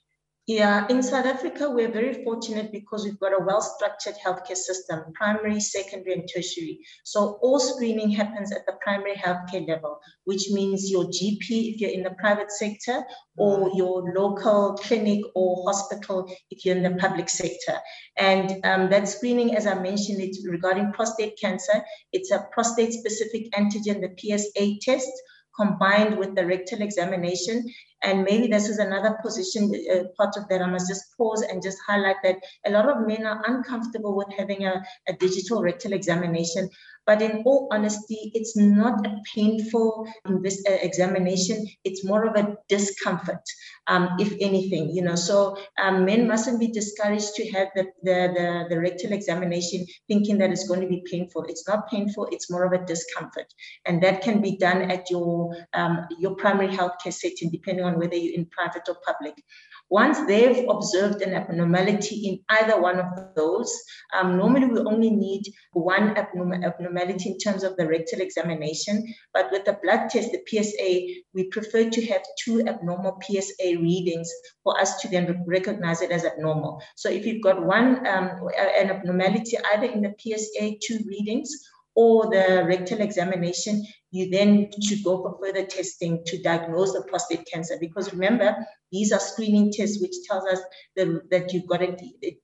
Yeah, 0.48 0.86
in 0.88 1.02
South 1.02 1.26
Africa, 1.26 1.68
we're 1.68 1.92
very 1.92 2.24
fortunate 2.24 2.72
because 2.72 3.04
we've 3.04 3.20
got 3.20 3.38
a 3.38 3.44
well 3.44 3.60
structured 3.60 4.14
healthcare 4.14 4.56
system, 4.56 5.12
primary, 5.12 5.60
secondary, 5.60 6.14
and 6.14 6.26
tertiary. 6.26 6.80
So 7.04 7.38
all 7.42 7.60
screening 7.60 8.10
happens 8.12 8.50
at 8.50 8.64
the 8.64 8.72
primary 8.80 9.14
healthcare 9.14 9.68
level, 9.68 10.00
which 10.24 10.48
means 10.50 10.90
your 10.90 11.04
GP, 11.04 11.74
if 11.74 11.80
you're 11.82 11.90
in 11.90 12.02
the 12.02 12.12
private 12.18 12.50
sector, 12.50 13.04
or 13.36 13.70
your 13.74 14.10
local 14.16 14.78
clinic 14.78 15.22
or 15.34 15.70
hospital, 15.70 16.26
if 16.50 16.64
you're 16.64 16.76
in 16.78 16.82
the 16.82 16.98
public 16.98 17.28
sector. 17.28 17.78
And 18.16 18.64
um, 18.64 18.88
that 18.88 19.06
screening, 19.06 19.54
as 19.54 19.66
I 19.66 19.74
mentioned, 19.74 20.22
it's 20.22 20.48
regarding 20.48 20.92
prostate 20.92 21.38
cancer. 21.38 21.84
It's 22.14 22.30
a 22.30 22.46
prostate 22.52 22.94
specific 22.94 23.52
antigen, 23.52 24.00
the 24.00 24.14
PSA 24.16 24.78
test 24.80 25.12
combined 25.58 26.18
with 26.18 26.34
the 26.34 26.46
rectal 26.46 26.82
examination. 26.82 27.64
And 28.02 28.22
maybe 28.22 28.46
this 28.46 28.68
is 28.68 28.78
another 28.78 29.18
position, 29.22 29.72
uh, 29.92 30.04
part 30.16 30.36
of 30.36 30.48
that. 30.48 30.62
I 30.62 30.70
must 30.70 30.88
just 30.88 31.16
pause 31.16 31.42
and 31.42 31.62
just 31.62 31.78
highlight 31.86 32.16
that 32.22 32.36
a 32.64 32.70
lot 32.70 32.88
of 32.88 33.06
men 33.06 33.26
are 33.26 33.42
uncomfortable 33.46 34.16
with 34.16 34.28
having 34.36 34.64
a, 34.64 34.84
a 35.08 35.12
digital 35.14 35.62
rectal 35.62 35.92
examination. 35.92 36.70
But 37.08 37.22
in 37.22 37.42
all 37.46 37.68
honesty, 37.72 38.30
it's 38.34 38.54
not 38.54 39.06
a 39.06 39.16
painful 39.34 40.06
this, 40.42 40.62
uh, 40.68 40.76
examination. 40.82 41.66
It's 41.82 42.04
more 42.04 42.26
of 42.26 42.36
a 42.36 42.58
discomfort, 42.68 43.40
um, 43.86 44.10
if 44.18 44.34
anything, 44.42 44.90
you 44.90 45.00
know. 45.00 45.14
So 45.14 45.56
um, 45.82 46.04
men 46.04 46.28
mustn't 46.28 46.60
be 46.60 46.68
discouraged 46.68 47.34
to 47.36 47.50
have 47.52 47.68
the, 47.74 47.84
the, 48.02 48.18
the, 48.36 48.66
the, 48.68 48.78
rectal 48.78 49.12
examination 49.12 49.86
thinking 50.06 50.36
that 50.36 50.50
it's 50.50 50.68
going 50.68 50.82
to 50.82 50.86
be 50.86 51.02
painful. 51.10 51.46
It's 51.48 51.66
not 51.66 51.88
painful. 51.88 52.28
It's 52.30 52.50
more 52.50 52.64
of 52.64 52.78
a 52.78 52.84
discomfort. 52.84 53.54
And 53.86 54.02
that 54.02 54.20
can 54.20 54.42
be 54.42 54.58
done 54.58 54.90
at 54.90 55.08
your, 55.08 55.56
um, 55.72 56.06
your 56.18 56.34
primary 56.34 56.68
healthcare 56.68 57.14
setting, 57.14 57.50
depending 57.50 57.86
on 57.86 57.98
whether 57.98 58.16
you're 58.16 58.34
in 58.34 58.44
private 58.50 58.86
or 58.86 58.96
public. 59.06 59.42
Once 59.90 60.18
they've 60.26 60.68
observed 60.68 61.22
an 61.22 61.32
abnormality 61.32 62.28
in 62.28 62.40
either 62.50 62.80
one 62.80 63.00
of 63.00 63.34
those, 63.34 63.72
um, 64.14 64.36
normally 64.36 64.66
we 64.66 64.78
only 64.80 65.10
need 65.10 65.42
one 65.72 66.14
abnorm- 66.14 66.64
abnormality 66.64 67.30
in 67.30 67.38
terms 67.38 67.64
of 67.64 67.76
the 67.76 67.86
rectal 67.86 68.20
examination. 68.20 69.02
But 69.32 69.50
with 69.50 69.64
the 69.64 69.78
blood 69.82 70.10
test, 70.10 70.32
the 70.32 70.42
PSA, 70.46 71.22
we 71.32 71.44
prefer 71.44 71.88
to 71.88 72.06
have 72.06 72.22
two 72.44 72.66
abnormal 72.66 73.18
PSA 73.22 73.78
readings 73.78 74.30
for 74.62 74.78
us 74.78 75.00
to 75.00 75.08
then 75.08 75.44
recognize 75.46 76.02
it 76.02 76.10
as 76.10 76.24
abnormal. 76.24 76.82
So 76.96 77.08
if 77.08 77.24
you've 77.24 77.42
got 77.42 77.64
one 77.64 78.06
um, 78.06 78.30
an 78.58 78.90
abnormality 78.90 79.56
either 79.72 79.86
in 79.86 80.02
the 80.02 80.14
PSA 80.18 80.76
two 80.86 81.04
readings 81.06 81.50
or 81.94 82.30
the 82.30 82.64
rectal 82.64 83.00
examination, 83.00 83.84
you 84.10 84.30
then 84.30 84.70
should 84.82 85.04
go 85.04 85.22
for 85.22 85.38
further 85.40 85.66
testing 85.66 86.22
to 86.26 86.42
diagnose 86.42 86.92
the 86.92 87.02
prostate 87.02 87.46
cancer. 87.52 87.76
Because 87.80 88.12
remember, 88.12 88.56
these 88.90 89.12
are 89.12 89.20
screening 89.20 89.72
tests 89.72 90.00
which 90.00 90.14
tells 90.26 90.44
us 90.44 90.60
the, 90.96 91.20
that 91.30 91.52
you've 91.52 91.66
got 91.66 91.82
a 91.82 91.96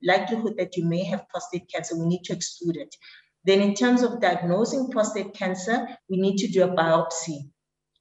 likelihood 0.02 0.54
that 0.58 0.76
you 0.76 0.84
may 0.84 1.04
have 1.04 1.28
prostate 1.28 1.70
cancer. 1.72 1.98
We 1.98 2.06
need 2.06 2.24
to 2.24 2.34
exclude 2.34 2.76
it. 2.76 2.94
Then 3.44 3.60
in 3.60 3.74
terms 3.74 4.02
of 4.02 4.20
diagnosing 4.20 4.90
prostate 4.90 5.34
cancer, 5.34 5.86
we 6.08 6.18
need 6.18 6.38
to 6.38 6.48
do 6.48 6.64
a 6.64 6.68
biopsy. 6.68 7.50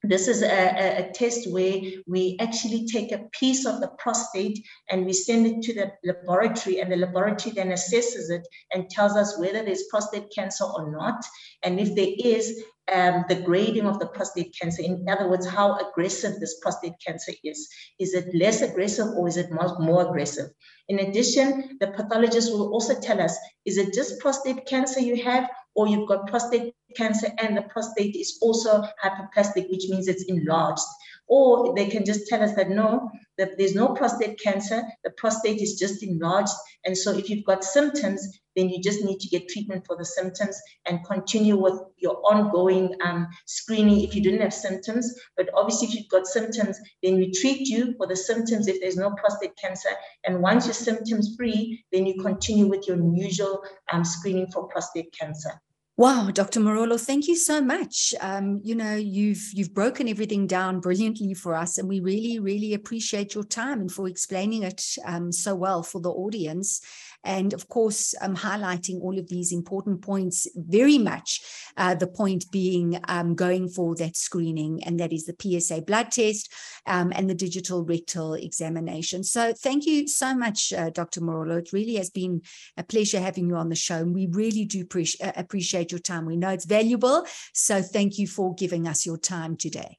This 0.06 0.28
is 0.28 0.42
a, 0.42 0.46
a, 0.46 1.08
a, 1.08 1.12
test 1.12 1.50
where 1.50 1.80
we 2.06 2.36
actually 2.38 2.86
take 2.86 3.10
a 3.10 3.26
piece 3.32 3.64
of 3.64 3.80
the 3.80 3.88
prostate 3.98 4.62
and 4.90 5.06
we 5.06 5.14
send 5.14 5.46
it 5.46 5.62
to 5.62 5.74
the 5.74 5.92
laboratory, 6.04 6.80
and 6.80 6.92
the 6.92 6.96
laboratory 6.96 7.54
then 7.54 7.70
assesses 7.70 8.28
it 8.28 8.46
and 8.74 8.90
tells 8.90 9.16
us 9.16 9.38
whether 9.38 9.64
there's 9.64 9.84
prostate 9.84 10.30
cancer 10.34 10.64
or 10.64 10.92
not. 10.92 11.24
And 11.62 11.80
if 11.80 11.94
there 11.94 12.12
is, 12.18 12.62
um, 12.92 13.24
the 13.28 13.36
grading 13.36 13.86
of 13.86 13.98
the 13.98 14.06
prostate 14.06 14.54
cancer. 14.60 14.82
In 14.82 15.06
other 15.08 15.28
words, 15.28 15.46
how 15.46 15.78
aggressive 15.78 16.38
this 16.38 16.58
prostate 16.60 16.94
cancer 17.04 17.32
is. 17.42 17.68
Is 17.98 18.14
it 18.14 18.34
less 18.34 18.62
aggressive 18.62 19.08
or 19.16 19.28
is 19.28 19.36
it 19.36 19.50
more, 19.50 19.78
more 19.78 20.06
aggressive? 20.06 20.50
In 20.88 20.98
addition, 20.98 21.78
the 21.80 21.88
pathologist 21.88 22.52
will 22.52 22.72
also 22.72 22.98
tell 23.00 23.20
us 23.20 23.36
is 23.64 23.78
it 23.78 23.94
just 23.94 24.20
prostate 24.20 24.66
cancer 24.66 25.00
you 25.00 25.22
have, 25.24 25.48
or 25.74 25.88
you've 25.88 26.08
got 26.08 26.26
prostate 26.26 26.74
cancer 26.94 27.28
and 27.38 27.56
the 27.56 27.62
prostate 27.62 28.14
is 28.16 28.38
also 28.42 28.82
hyperplastic, 29.02 29.70
which 29.70 29.88
means 29.88 30.06
it's 30.06 30.24
enlarged. 30.24 30.84
Or 31.26 31.74
they 31.74 31.86
can 31.86 32.04
just 32.04 32.28
tell 32.28 32.42
us 32.42 32.54
that 32.54 32.68
no, 32.68 33.10
that 33.38 33.58
there's 33.58 33.74
no 33.74 33.88
prostate 33.88 34.38
cancer, 34.40 34.82
the 35.02 35.10
prostate 35.10 35.60
is 35.60 35.78
just 35.78 36.02
enlarged. 36.02 36.52
And 36.84 36.96
so 36.96 37.16
if 37.16 37.28
you've 37.28 37.44
got 37.44 37.64
symptoms, 37.64 38.40
then 38.56 38.68
you 38.68 38.80
just 38.80 39.04
need 39.04 39.18
to 39.18 39.28
get 39.28 39.48
treatment 39.48 39.84
for 39.86 39.96
the 39.96 40.04
symptoms 40.04 40.60
and 40.86 41.04
continue 41.04 41.56
with 41.56 41.80
your 41.96 42.16
ongoing 42.24 42.94
um, 43.04 43.26
screening 43.46 44.02
if 44.02 44.14
you 44.14 44.22
didn't 44.22 44.42
have 44.42 44.54
symptoms. 44.54 45.12
But 45.36 45.50
obviously, 45.54 45.88
if 45.88 45.94
you've 45.94 46.08
got 46.08 46.26
symptoms, 46.26 46.78
then 47.02 47.16
we 47.16 47.32
treat 47.32 47.68
you 47.68 47.94
for 47.96 48.06
the 48.06 48.16
symptoms 48.16 48.68
if 48.68 48.80
there's 48.80 48.96
no 48.96 49.10
prostate 49.16 49.56
cancer. 49.56 49.90
And 50.24 50.40
once 50.40 50.66
you're 50.66 50.74
symptoms 50.74 51.34
free, 51.36 51.84
then 51.92 52.06
you 52.06 52.22
continue 52.22 52.66
with 52.66 52.86
your 52.86 52.98
usual 53.14 53.62
um, 53.92 54.04
screening 54.04 54.46
for 54.52 54.68
prostate 54.68 55.12
cancer. 55.18 55.50
Wow, 55.96 56.30
Dr. 56.32 56.58
Morolo, 56.58 56.98
thank 57.00 57.28
you 57.28 57.36
so 57.36 57.60
much. 57.60 58.14
Um, 58.20 58.60
you 58.64 58.74
know, 58.74 58.96
you've 58.96 59.52
you've 59.52 59.72
broken 59.72 60.08
everything 60.08 60.48
down 60.48 60.80
brilliantly 60.80 61.34
for 61.34 61.54
us, 61.54 61.78
and 61.78 61.88
we 61.88 62.00
really, 62.00 62.40
really 62.40 62.74
appreciate 62.74 63.32
your 63.32 63.44
time 63.44 63.80
and 63.80 63.92
for 63.92 64.08
explaining 64.08 64.64
it 64.64 64.82
um, 65.04 65.30
so 65.30 65.54
well 65.54 65.84
for 65.84 66.00
the 66.00 66.10
audience 66.10 66.80
and 67.24 67.52
of 67.52 67.68
course 67.68 68.14
um, 68.20 68.36
highlighting 68.36 69.00
all 69.00 69.18
of 69.18 69.28
these 69.28 69.52
important 69.52 70.02
points 70.02 70.46
very 70.54 70.98
much 70.98 71.40
uh, 71.76 71.94
the 71.94 72.06
point 72.06 72.50
being 72.50 73.00
um, 73.08 73.34
going 73.34 73.68
for 73.68 73.94
that 73.96 74.16
screening 74.16 74.82
and 74.84 75.00
that 75.00 75.12
is 75.12 75.26
the 75.26 75.60
psa 75.60 75.80
blood 75.80 76.10
test 76.10 76.52
um, 76.86 77.12
and 77.14 77.28
the 77.28 77.34
digital 77.34 77.84
rectal 77.84 78.34
examination. 78.34 79.24
So 79.24 79.52
thank 79.52 79.86
you 79.86 80.06
so 80.06 80.34
much 80.34 80.72
uh, 80.72 80.90
dr 80.90 81.20
morolo 81.20 81.58
it 81.58 81.72
really 81.72 81.96
has 81.96 82.10
been 82.10 82.42
a 82.76 82.84
pleasure 82.84 83.20
having 83.20 83.48
you 83.48 83.56
on 83.56 83.68
the 83.68 83.74
show 83.74 83.96
and 83.96 84.14
we 84.14 84.26
really 84.26 84.64
do 84.64 84.84
pre- 84.84 85.08
uh, 85.22 85.32
appreciate 85.36 85.90
your 85.90 86.00
time. 86.00 86.26
We 86.26 86.36
know 86.36 86.50
it's 86.50 86.66
valuable 86.66 87.26
so 87.52 87.82
thank 87.82 88.18
you 88.18 88.26
for 88.26 88.54
giving 88.54 88.86
us 88.86 89.06
your 89.06 89.18
time 89.18 89.56
today 89.56 89.98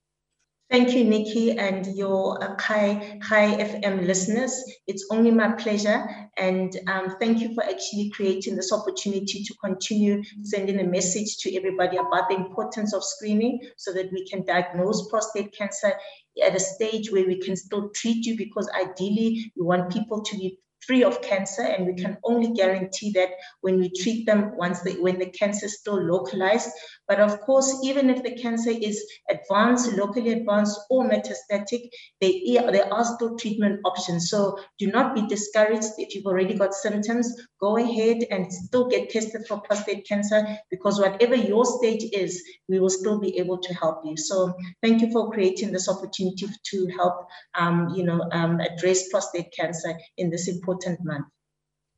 Thank 0.72 0.94
you, 0.96 1.04
Nikki, 1.04 1.52
and 1.52 1.86
your 1.96 2.44
uh, 2.44 2.56
Chai, 2.56 3.20
Chai 3.22 3.56
FM 3.56 4.08
listeners. 4.08 4.64
It's 4.88 5.06
only 5.12 5.30
my 5.30 5.52
pleasure. 5.52 6.04
And 6.38 6.76
um, 6.88 7.18
thank 7.20 7.40
you 7.40 7.54
for 7.54 7.64
actually 7.64 8.10
creating 8.10 8.56
this 8.56 8.74
opportunity 8.74 9.44
to 9.44 9.54
continue 9.64 10.24
sending 10.42 10.80
a 10.80 10.84
message 10.84 11.38
to 11.42 11.56
everybody 11.56 11.98
about 11.98 12.30
the 12.30 12.36
importance 12.36 12.96
of 12.96 13.04
screening 13.04 13.60
so 13.78 13.94
that 13.94 14.12
we 14.12 14.28
can 14.28 14.44
diagnose 14.44 15.08
prostate 15.08 15.56
cancer 15.56 15.94
at 16.44 16.56
a 16.56 16.60
stage 16.60 17.12
where 17.12 17.28
we 17.28 17.40
can 17.40 17.56
still 17.56 17.90
treat 17.92 18.26
you 18.26 18.36
because 18.36 18.68
ideally 18.76 19.52
we 19.56 19.64
want 19.64 19.94
people 19.94 20.24
to 20.24 20.36
be 20.36 20.58
free 20.86 21.04
of 21.04 21.22
cancer 21.22 21.62
and 21.62 21.88
we 21.88 21.96
can 21.96 22.18
only 22.24 22.54
guarantee 22.54 23.12
that 23.12 23.30
when 23.62 23.80
we 23.80 23.90
treat 23.90 24.26
them 24.26 24.56
once 24.56 24.82
they, 24.82 24.94
when 24.94 25.20
the 25.20 25.30
cancer 25.30 25.66
is 25.66 25.80
still 25.80 26.02
localized. 26.02 26.70
But 27.08 27.20
of 27.20 27.40
course 27.42 27.82
even 27.84 28.10
if 28.10 28.24
the 28.24 28.36
cancer 28.36 28.72
is 28.72 29.04
advanced 29.30 29.94
locally 29.94 30.32
advanced 30.34 30.80
or 30.90 31.10
metastatic 31.10 31.90
they, 32.22 32.58
there 32.72 32.92
are 32.94 33.06
still 33.06 33.38
treatment 33.38 33.82
options. 33.86 34.30
So 34.30 34.60
do 34.80 34.88
not 34.88 35.16
be 35.16 35.28
discouraged 35.28 35.94
if 35.98 36.16
you've 36.16 36.26
already 36.26 36.54
got 36.54 36.74
symptoms. 36.74 37.34
Go 37.60 37.78
ahead 37.78 38.24
and 38.30 38.52
still 38.52 38.88
get 38.88 39.10
tested 39.10 39.46
for 39.48 39.62
prostate 39.62 40.08
cancer 40.08 40.46
because 40.70 41.00
whatever 41.00 41.36
your 41.36 41.66
stage 41.66 42.04
is 42.14 42.44
we 42.68 42.80
will 42.80 42.90
still 42.90 43.20
be 43.20 43.38
able 43.38 43.58
to 43.60 43.74
help 43.74 44.02
you. 44.04 44.18
So 44.18 44.54
thank 44.82 45.02
you 45.02 45.12
for 45.12 45.32
creating 45.32 45.72
this 45.72 45.90
opportunity 45.90 46.48
to 46.72 46.88
help 46.88 47.28
um, 47.58 47.90
you 47.96 48.04
know 48.04 48.28
um, 48.32 48.60
address 48.60 49.10
prostate 49.10 49.54
cancer 49.58 49.98
in 50.18 50.30
this 50.30 50.48
important 50.48 50.75
important 50.76 51.06
month. 51.06 51.26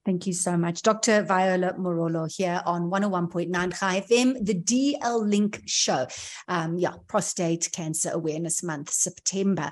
Thank 0.08 0.26
you 0.26 0.32
so 0.32 0.56
much. 0.56 0.84
Dr. 0.84 1.22
Viola 1.24 1.74
Morolo 1.74 2.34
here 2.34 2.62
on 2.66 2.90
101.9 2.90 3.78
Chai 3.78 4.00
FM, 4.00 4.38
the 4.40 4.56
DL 4.56 5.30
Link 5.30 5.64
show. 5.66 6.08
Um, 6.48 6.78
yeah, 6.78 6.94
Prostate 7.10 7.70
Cancer 7.74 8.12
Awareness 8.14 8.64
Month, 8.64 8.90
September. 8.90 9.64